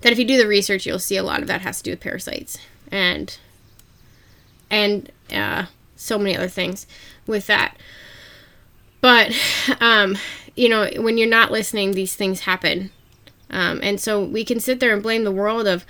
that 0.00 0.12
if 0.12 0.18
you 0.18 0.24
do 0.24 0.38
the 0.38 0.46
research, 0.46 0.86
you'll 0.86 0.98
see 0.98 1.16
a 1.16 1.22
lot 1.22 1.42
of 1.42 1.48
that 1.48 1.62
has 1.62 1.78
to 1.78 1.82
do 1.84 1.90
with 1.90 2.00
parasites 2.00 2.58
and 2.90 3.38
and 4.70 5.10
uh, 5.32 5.66
so 5.96 6.18
many 6.18 6.36
other 6.36 6.48
things 6.48 6.86
with 7.26 7.46
that. 7.46 7.76
But, 9.00 9.34
um, 9.80 10.16
you 10.56 10.68
know, 10.68 10.88
when 10.96 11.18
you're 11.18 11.28
not 11.28 11.52
listening, 11.52 11.92
these 11.92 12.16
things 12.16 12.40
happen. 12.40 12.90
Um, 13.50 13.80
and 13.82 14.00
so 14.00 14.24
we 14.24 14.44
can 14.44 14.60
sit 14.60 14.80
there 14.80 14.94
and 14.94 15.02
blame 15.02 15.24
the 15.24 15.30
world 15.30 15.66
of, 15.66 15.84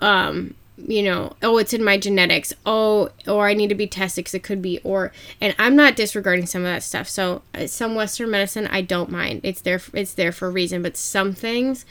um, 0.00 0.54
you 0.86 1.02
know, 1.02 1.34
oh, 1.42 1.58
it's 1.58 1.72
in 1.72 1.84
my 1.84 1.98
genetics. 1.98 2.52
Oh, 2.66 3.10
or 3.26 3.48
I 3.48 3.54
need 3.54 3.68
to 3.68 3.74
be 3.74 3.86
tested 3.86 4.24
because 4.24 4.34
it 4.34 4.42
could 4.42 4.62
be. 4.62 4.78
Or, 4.84 5.12
and 5.40 5.54
I'm 5.58 5.76
not 5.76 5.96
disregarding 5.96 6.46
some 6.46 6.62
of 6.62 6.66
that 6.66 6.82
stuff. 6.82 7.08
So 7.08 7.42
uh, 7.54 7.66
some 7.66 7.94
Western 7.94 8.30
medicine, 8.30 8.66
I 8.68 8.82
don't 8.82 9.10
mind. 9.10 9.40
It's 9.42 9.60
there. 9.60 9.80
It's 9.92 10.14
there 10.14 10.32
for 10.32 10.48
a 10.48 10.50
reason. 10.50 10.82
But 10.82 10.96
some 10.96 11.32
things, 11.32 11.84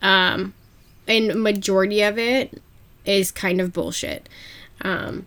um, 0.00 0.54
and 1.06 1.42
majority 1.42 2.02
of 2.02 2.18
it 2.18 2.62
is 3.04 3.30
kind 3.30 3.60
of 3.60 3.72
bullshit. 3.72 4.28
Um, 4.82 5.26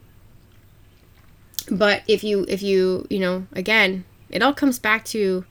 but 1.70 2.04
if 2.08 2.24
you 2.24 2.46
if 2.48 2.62
you 2.62 3.08
you 3.10 3.20
know 3.20 3.48
again 3.54 4.06
it 4.30 4.42
all 4.42 4.54
comes 4.54 4.80
back 4.80 5.06
to 5.06 5.46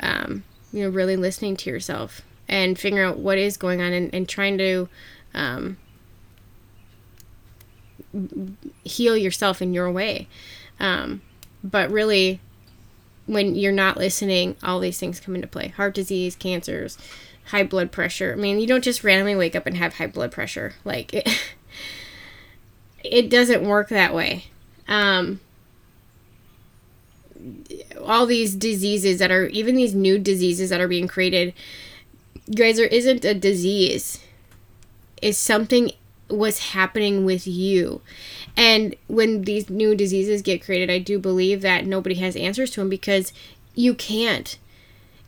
um, 0.00 0.44
you 0.72 0.82
know 0.82 0.88
really 0.88 1.16
listening 1.16 1.56
to 1.56 1.70
yourself 1.70 2.22
and 2.48 2.78
figuring 2.78 3.04
out 3.04 3.18
what 3.18 3.38
is 3.38 3.56
going 3.56 3.80
on 3.80 3.92
and, 3.92 4.12
and 4.14 4.28
trying 4.28 4.58
to 4.58 4.88
um, 5.34 5.76
heal 8.84 9.16
yourself 9.16 9.62
in 9.62 9.74
your 9.74 9.90
way. 9.90 10.28
Um, 10.80 11.22
but 11.62 11.90
really 11.90 12.40
when 13.26 13.54
you're 13.54 13.72
not 13.72 13.96
listening 13.96 14.56
all 14.62 14.80
these 14.80 14.98
things 14.98 15.20
come 15.20 15.34
into 15.34 15.46
play. 15.46 15.68
Heart 15.68 15.94
disease 15.94 16.36
cancers 16.36 16.98
high 17.46 17.62
blood 17.62 17.92
pressure. 17.92 18.32
I 18.32 18.40
mean 18.40 18.60
you 18.60 18.66
don't 18.66 18.84
just 18.84 19.04
randomly 19.04 19.36
wake 19.36 19.56
up 19.56 19.66
and 19.66 19.76
have 19.76 19.94
high 19.94 20.06
blood 20.06 20.32
pressure. 20.32 20.74
Like 20.84 21.14
it, 21.14 21.28
it 23.04 23.30
doesn't 23.30 23.66
work 23.66 23.88
that 23.88 24.14
way. 24.14 24.46
Um, 24.88 25.40
all 28.04 28.26
these 28.26 28.54
diseases 28.54 29.18
that 29.18 29.30
are 29.30 29.46
even 29.46 29.74
these 29.74 29.94
new 29.94 30.18
diseases 30.18 30.70
that 30.70 30.80
are 30.80 30.88
being 30.88 31.08
created 31.08 31.54
guys 32.54 32.76
there 32.76 32.86
isn't 32.86 33.24
a 33.24 33.34
disease. 33.34 34.18
Is 35.20 35.38
something 35.38 35.92
was 36.32 36.70
happening 36.70 37.24
with 37.24 37.46
you. 37.46 38.00
And 38.56 38.94
when 39.06 39.42
these 39.42 39.70
new 39.70 39.94
diseases 39.94 40.42
get 40.42 40.64
created, 40.64 40.90
I 40.90 40.98
do 40.98 41.18
believe 41.18 41.62
that 41.62 41.86
nobody 41.86 42.16
has 42.16 42.36
answers 42.36 42.70
to 42.72 42.80
them 42.80 42.88
because 42.88 43.32
you 43.74 43.94
can't. 43.94 44.58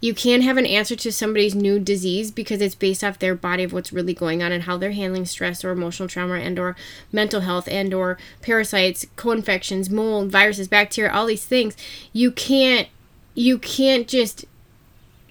You 0.00 0.12
can't 0.12 0.42
have 0.42 0.58
an 0.58 0.66
answer 0.66 0.96
to 0.96 1.10
somebody's 1.10 1.54
new 1.54 1.78
disease 1.78 2.30
because 2.30 2.60
it's 2.60 2.74
based 2.74 3.02
off 3.02 3.18
their 3.18 3.34
body 3.34 3.62
of 3.62 3.72
what's 3.72 3.90
really 3.90 4.12
going 4.12 4.42
on 4.42 4.52
and 4.52 4.64
how 4.64 4.76
they're 4.76 4.92
handling 4.92 5.24
stress 5.24 5.64
or 5.64 5.70
emotional 5.70 6.08
trauma 6.08 6.34
and 6.34 6.58
or 6.58 6.76
mental 7.10 7.40
health 7.40 7.66
and 7.68 7.94
or 7.94 8.18
parasites, 8.42 9.06
co-infections, 9.16 9.88
mold, 9.88 10.30
viruses, 10.30 10.68
bacteria, 10.68 11.10
all 11.10 11.24
these 11.24 11.46
things. 11.46 11.74
You 12.12 12.30
can't 12.30 12.88
you 13.34 13.56
can't 13.58 14.06
just 14.06 14.44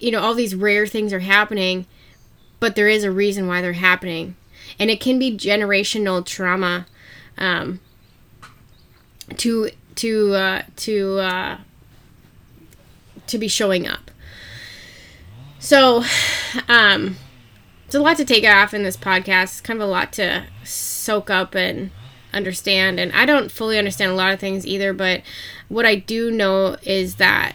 you 0.00 0.10
know 0.10 0.20
all 0.20 0.34
these 0.34 0.56
rare 0.56 0.88
things 0.88 1.12
are 1.12 1.20
happening, 1.20 1.86
but 2.58 2.74
there 2.74 2.88
is 2.88 3.04
a 3.04 3.12
reason 3.12 3.46
why 3.46 3.60
they're 3.60 3.74
happening 3.74 4.34
and 4.78 4.90
it 4.90 5.00
can 5.00 5.18
be 5.18 5.36
generational 5.36 6.24
trauma 6.24 6.86
um, 7.38 7.80
to 9.36 9.70
to 9.96 10.34
uh, 10.34 10.62
to 10.76 11.18
uh, 11.18 11.58
to 13.26 13.38
be 13.38 13.48
showing 13.48 13.86
up. 13.86 14.10
So, 15.58 16.04
um, 16.68 17.16
it's 17.86 17.94
a 17.94 18.00
lot 18.00 18.16
to 18.18 18.24
take 18.24 18.44
off 18.44 18.74
in 18.74 18.82
this 18.82 18.96
podcast. 18.96 19.44
It's 19.44 19.60
kind 19.60 19.80
of 19.80 19.88
a 19.88 19.90
lot 19.90 20.12
to 20.14 20.44
soak 20.62 21.30
up 21.30 21.54
and 21.54 21.90
understand. 22.34 23.00
And 23.00 23.12
I 23.12 23.24
don't 23.24 23.50
fully 23.50 23.78
understand 23.78 24.12
a 24.12 24.14
lot 24.14 24.32
of 24.32 24.40
things 24.40 24.66
either, 24.66 24.92
but 24.92 25.22
what 25.68 25.86
I 25.86 25.94
do 25.94 26.30
know 26.30 26.76
is 26.82 27.16
that 27.16 27.54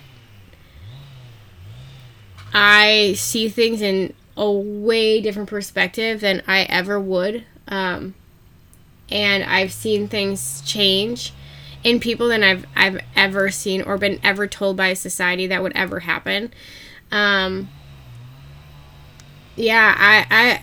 I 2.53 3.13
see 3.15 3.49
things 3.49 3.81
in 3.81 4.13
a 4.39 4.49
way 4.49 5.19
different 5.19 5.49
perspective 5.49 6.21
than 6.21 6.41
I 6.47 6.61
ever 6.61 6.99
would. 6.99 7.43
Um, 7.67 8.15
and 9.11 9.43
I've 9.43 9.73
seen 9.73 10.07
things 10.07 10.61
change 10.65 11.33
in 11.83 11.99
people 11.99 12.29
than 12.29 12.41
I've 12.41 12.65
I've 12.75 12.99
ever 13.15 13.49
seen 13.49 13.81
or 13.81 13.97
been 13.97 14.19
ever 14.23 14.47
told 14.47 14.77
by 14.77 14.93
society 14.93 15.47
that 15.47 15.61
would 15.61 15.73
ever 15.75 15.99
happen. 15.99 16.53
Um, 17.11 17.69
yeah, 19.55 19.93
I 19.97 20.25
I 20.29 20.61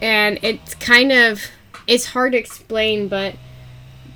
and 0.00 0.38
it's 0.42 0.76
kind 0.76 1.10
of 1.10 1.42
it's 1.88 2.06
hard 2.06 2.32
to 2.32 2.38
explain, 2.38 3.08
but 3.08 3.34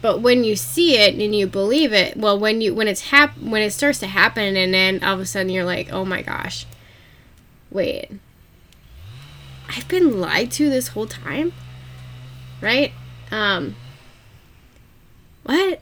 but 0.00 0.20
when 0.20 0.44
you 0.44 0.54
see 0.54 0.96
it 0.98 1.14
and 1.14 1.34
you 1.34 1.48
believe 1.48 1.92
it, 1.92 2.16
well, 2.16 2.38
when 2.38 2.60
you 2.60 2.74
when 2.74 2.86
it's 2.86 3.08
hap 3.10 3.36
when 3.38 3.62
it 3.62 3.72
starts 3.72 3.98
to 4.00 4.06
happen, 4.06 4.56
and 4.56 4.72
then 4.72 5.02
all 5.02 5.14
of 5.14 5.20
a 5.20 5.26
sudden 5.26 5.50
you're 5.50 5.64
like, 5.64 5.92
oh 5.92 6.04
my 6.04 6.22
gosh, 6.22 6.64
wait, 7.70 8.10
I've 9.68 9.88
been 9.88 10.20
lied 10.20 10.50
to 10.52 10.70
this 10.70 10.88
whole 10.88 11.06
time? 11.06 11.52
Right? 12.60 12.92
Um, 13.30 13.76
what? 15.42 15.80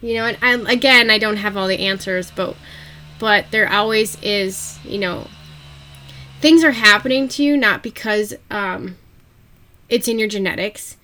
You 0.00 0.14
know, 0.14 0.26
and 0.26 0.38
I, 0.42 0.72
again, 0.72 1.10
I 1.10 1.18
don't 1.18 1.38
have 1.38 1.56
all 1.56 1.66
the 1.66 1.86
answers, 1.86 2.30
but 2.30 2.56
but 3.18 3.46
there 3.50 3.70
always 3.70 4.20
is, 4.22 4.78
you 4.84 4.98
know, 4.98 5.28
things 6.40 6.62
are 6.62 6.72
happening 6.72 7.28
to 7.28 7.42
you 7.42 7.56
not 7.56 7.82
because 7.82 8.34
um, 8.50 8.96
it's 9.88 10.08
in 10.08 10.18
your 10.18 10.28
genetics 10.28 10.96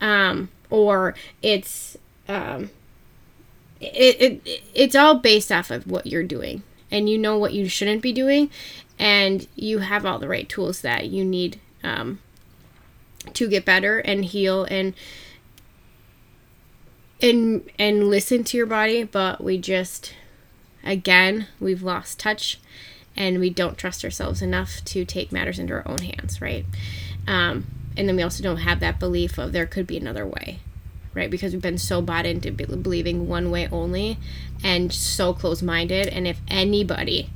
um, 0.00 0.48
or 0.70 1.14
it's 1.42 1.98
um, 2.28 2.70
it, 3.80 4.42
it 4.46 4.62
it's 4.74 4.94
all 4.94 5.16
based 5.16 5.52
off 5.52 5.70
of 5.70 5.86
what 5.86 6.06
you're 6.06 6.22
doing 6.22 6.62
and 6.90 7.10
you 7.10 7.18
know 7.18 7.36
what 7.36 7.52
you 7.52 7.68
shouldn't 7.68 8.00
be 8.00 8.12
doing 8.12 8.50
and 8.98 9.46
you 9.54 9.80
have 9.80 10.06
all 10.06 10.18
the 10.18 10.28
right 10.28 10.48
tools 10.48 10.80
that 10.80 11.08
you 11.08 11.24
need 11.24 11.60
um, 11.86 12.18
to 13.32 13.48
get 13.48 13.64
better 13.64 13.98
and 13.98 14.24
heal 14.24 14.64
and 14.64 14.94
and 17.22 17.68
and 17.78 18.10
listen 18.10 18.44
to 18.44 18.56
your 18.56 18.66
body 18.66 19.02
but 19.02 19.42
we 19.42 19.56
just 19.56 20.14
again 20.84 21.46
we've 21.58 21.82
lost 21.82 22.20
touch 22.20 22.60
and 23.16 23.40
we 23.40 23.48
don't 23.48 23.78
trust 23.78 24.04
ourselves 24.04 24.42
enough 24.42 24.84
to 24.84 25.04
take 25.04 25.32
matters 25.32 25.58
into 25.58 25.72
our 25.72 25.88
own 25.88 25.98
hands 25.98 26.40
right? 26.40 26.66
Um, 27.26 27.66
and 27.96 28.06
then 28.06 28.16
we 28.16 28.22
also 28.22 28.42
don't 28.42 28.58
have 28.58 28.80
that 28.80 29.00
belief 29.00 29.38
of 29.38 29.52
there 29.52 29.66
could 29.66 29.86
be 29.86 29.96
another 29.96 30.26
way 30.26 30.60
right? 31.14 31.30
Because 31.30 31.54
we've 31.54 31.62
been 31.62 31.78
so 31.78 32.02
bought 32.02 32.26
into 32.26 32.52
believing 32.52 33.26
one 33.26 33.50
way 33.50 33.66
only 33.72 34.18
and 34.62 34.92
so 34.92 35.32
close-minded 35.32 36.08
and 36.08 36.26
if 36.26 36.40
anybody 36.48 37.30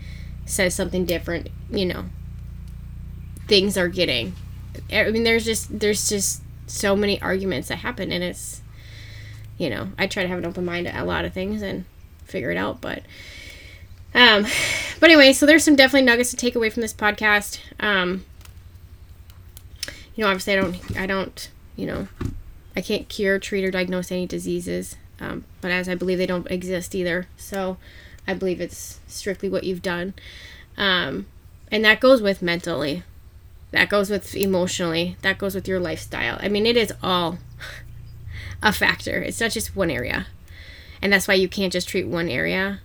says 0.44 0.74
something 0.74 1.06
different 1.06 1.48
you 1.70 1.86
know 1.86 2.04
things 3.50 3.76
are 3.76 3.88
getting. 3.88 4.34
I 4.92 5.10
mean, 5.10 5.24
there's 5.24 5.44
just 5.44 5.80
there's 5.80 6.08
just 6.08 6.40
so 6.68 6.94
many 6.94 7.20
arguments 7.20 7.68
that 7.68 7.78
happen, 7.78 8.12
and 8.12 8.22
it's 8.22 8.62
you 9.58 9.68
know 9.68 9.88
I 9.98 10.06
try 10.06 10.22
to 10.22 10.28
have 10.28 10.38
an 10.38 10.46
open 10.46 10.64
mind 10.64 10.86
to 10.86 11.02
a 11.02 11.04
lot 11.04 11.24
of 11.24 11.34
things 11.34 11.60
and 11.60 11.84
figure 12.24 12.50
it 12.50 12.56
out, 12.56 12.80
but. 12.80 13.02
Um, 14.12 14.44
but 14.98 15.08
anyway, 15.08 15.32
so 15.32 15.46
there's 15.46 15.62
some 15.62 15.76
definitely 15.76 16.06
nuggets 16.06 16.30
to 16.30 16.36
take 16.36 16.56
away 16.56 16.68
from 16.68 16.80
this 16.80 16.92
podcast. 16.92 17.60
Um, 17.78 18.24
you 20.16 20.24
know, 20.24 20.30
obviously, 20.30 20.54
I 20.54 20.56
don't, 20.56 20.96
I 20.98 21.06
don't, 21.06 21.50
you 21.76 21.86
know, 21.86 22.08
I 22.74 22.80
can't 22.80 23.08
cure, 23.08 23.38
treat, 23.38 23.64
or 23.64 23.70
diagnose 23.70 24.10
any 24.10 24.26
diseases. 24.26 24.96
Um, 25.20 25.44
but 25.60 25.70
as 25.70 25.88
I 25.88 25.94
believe 25.94 26.18
they 26.18 26.26
don't 26.26 26.50
exist 26.50 26.92
either, 26.96 27.28
so 27.36 27.76
I 28.26 28.34
believe 28.34 28.60
it's 28.60 28.98
strictly 29.06 29.48
what 29.48 29.62
you've 29.62 29.82
done. 29.82 30.14
Um, 30.76 31.26
and 31.70 31.84
that 31.84 32.00
goes 32.00 32.20
with 32.20 32.42
mentally 32.42 33.04
that 33.72 33.88
goes 33.88 34.10
with 34.10 34.34
emotionally. 34.34 35.16
That 35.22 35.38
goes 35.38 35.54
with 35.54 35.68
your 35.68 35.80
lifestyle. 35.80 36.38
I 36.40 36.48
mean 36.48 36.66
it 36.66 36.76
is 36.76 36.92
all 37.02 37.38
a 38.62 38.72
factor. 38.72 39.20
It's 39.20 39.40
not 39.40 39.52
just 39.52 39.76
one 39.76 39.90
area. 39.90 40.26
And 41.02 41.12
that's 41.12 41.26
why 41.26 41.34
you 41.34 41.48
can't 41.48 41.72
just 41.72 41.88
treat 41.88 42.06
one 42.06 42.28
area 42.28 42.80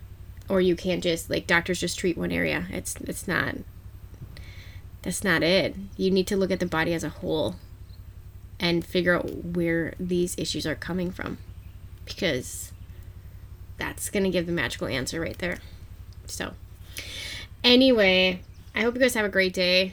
or 0.48 0.60
you 0.60 0.76
can't 0.76 1.02
just 1.02 1.28
like 1.28 1.46
doctors 1.46 1.80
just 1.80 1.98
treat 1.98 2.16
one 2.16 2.32
area. 2.32 2.66
It's 2.70 2.96
it's 3.02 3.26
not 3.28 3.56
that's 5.02 5.22
not 5.22 5.42
it. 5.42 5.76
You 5.96 6.10
need 6.10 6.26
to 6.28 6.36
look 6.36 6.50
at 6.50 6.60
the 6.60 6.66
body 6.66 6.92
as 6.92 7.04
a 7.04 7.10
whole 7.10 7.56
and 8.58 8.84
figure 8.84 9.14
out 9.14 9.44
where 9.44 9.94
these 10.00 10.34
issues 10.38 10.66
are 10.66 10.74
coming 10.74 11.10
from 11.10 11.38
because 12.04 12.72
that's 13.76 14.08
going 14.08 14.24
to 14.24 14.30
give 14.30 14.46
the 14.46 14.52
magical 14.52 14.86
answer 14.86 15.20
right 15.20 15.38
there. 15.38 15.58
So 16.26 16.54
anyway 17.66 18.40
i 18.76 18.82
hope 18.82 18.94
you 18.94 19.00
guys 19.00 19.14
have 19.14 19.24
a 19.24 19.28
great 19.28 19.52
day 19.52 19.92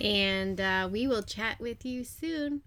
and 0.00 0.60
uh, 0.60 0.88
we 0.90 1.06
will 1.06 1.22
chat 1.22 1.60
with 1.60 1.84
you 1.84 2.04
soon. 2.04 2.62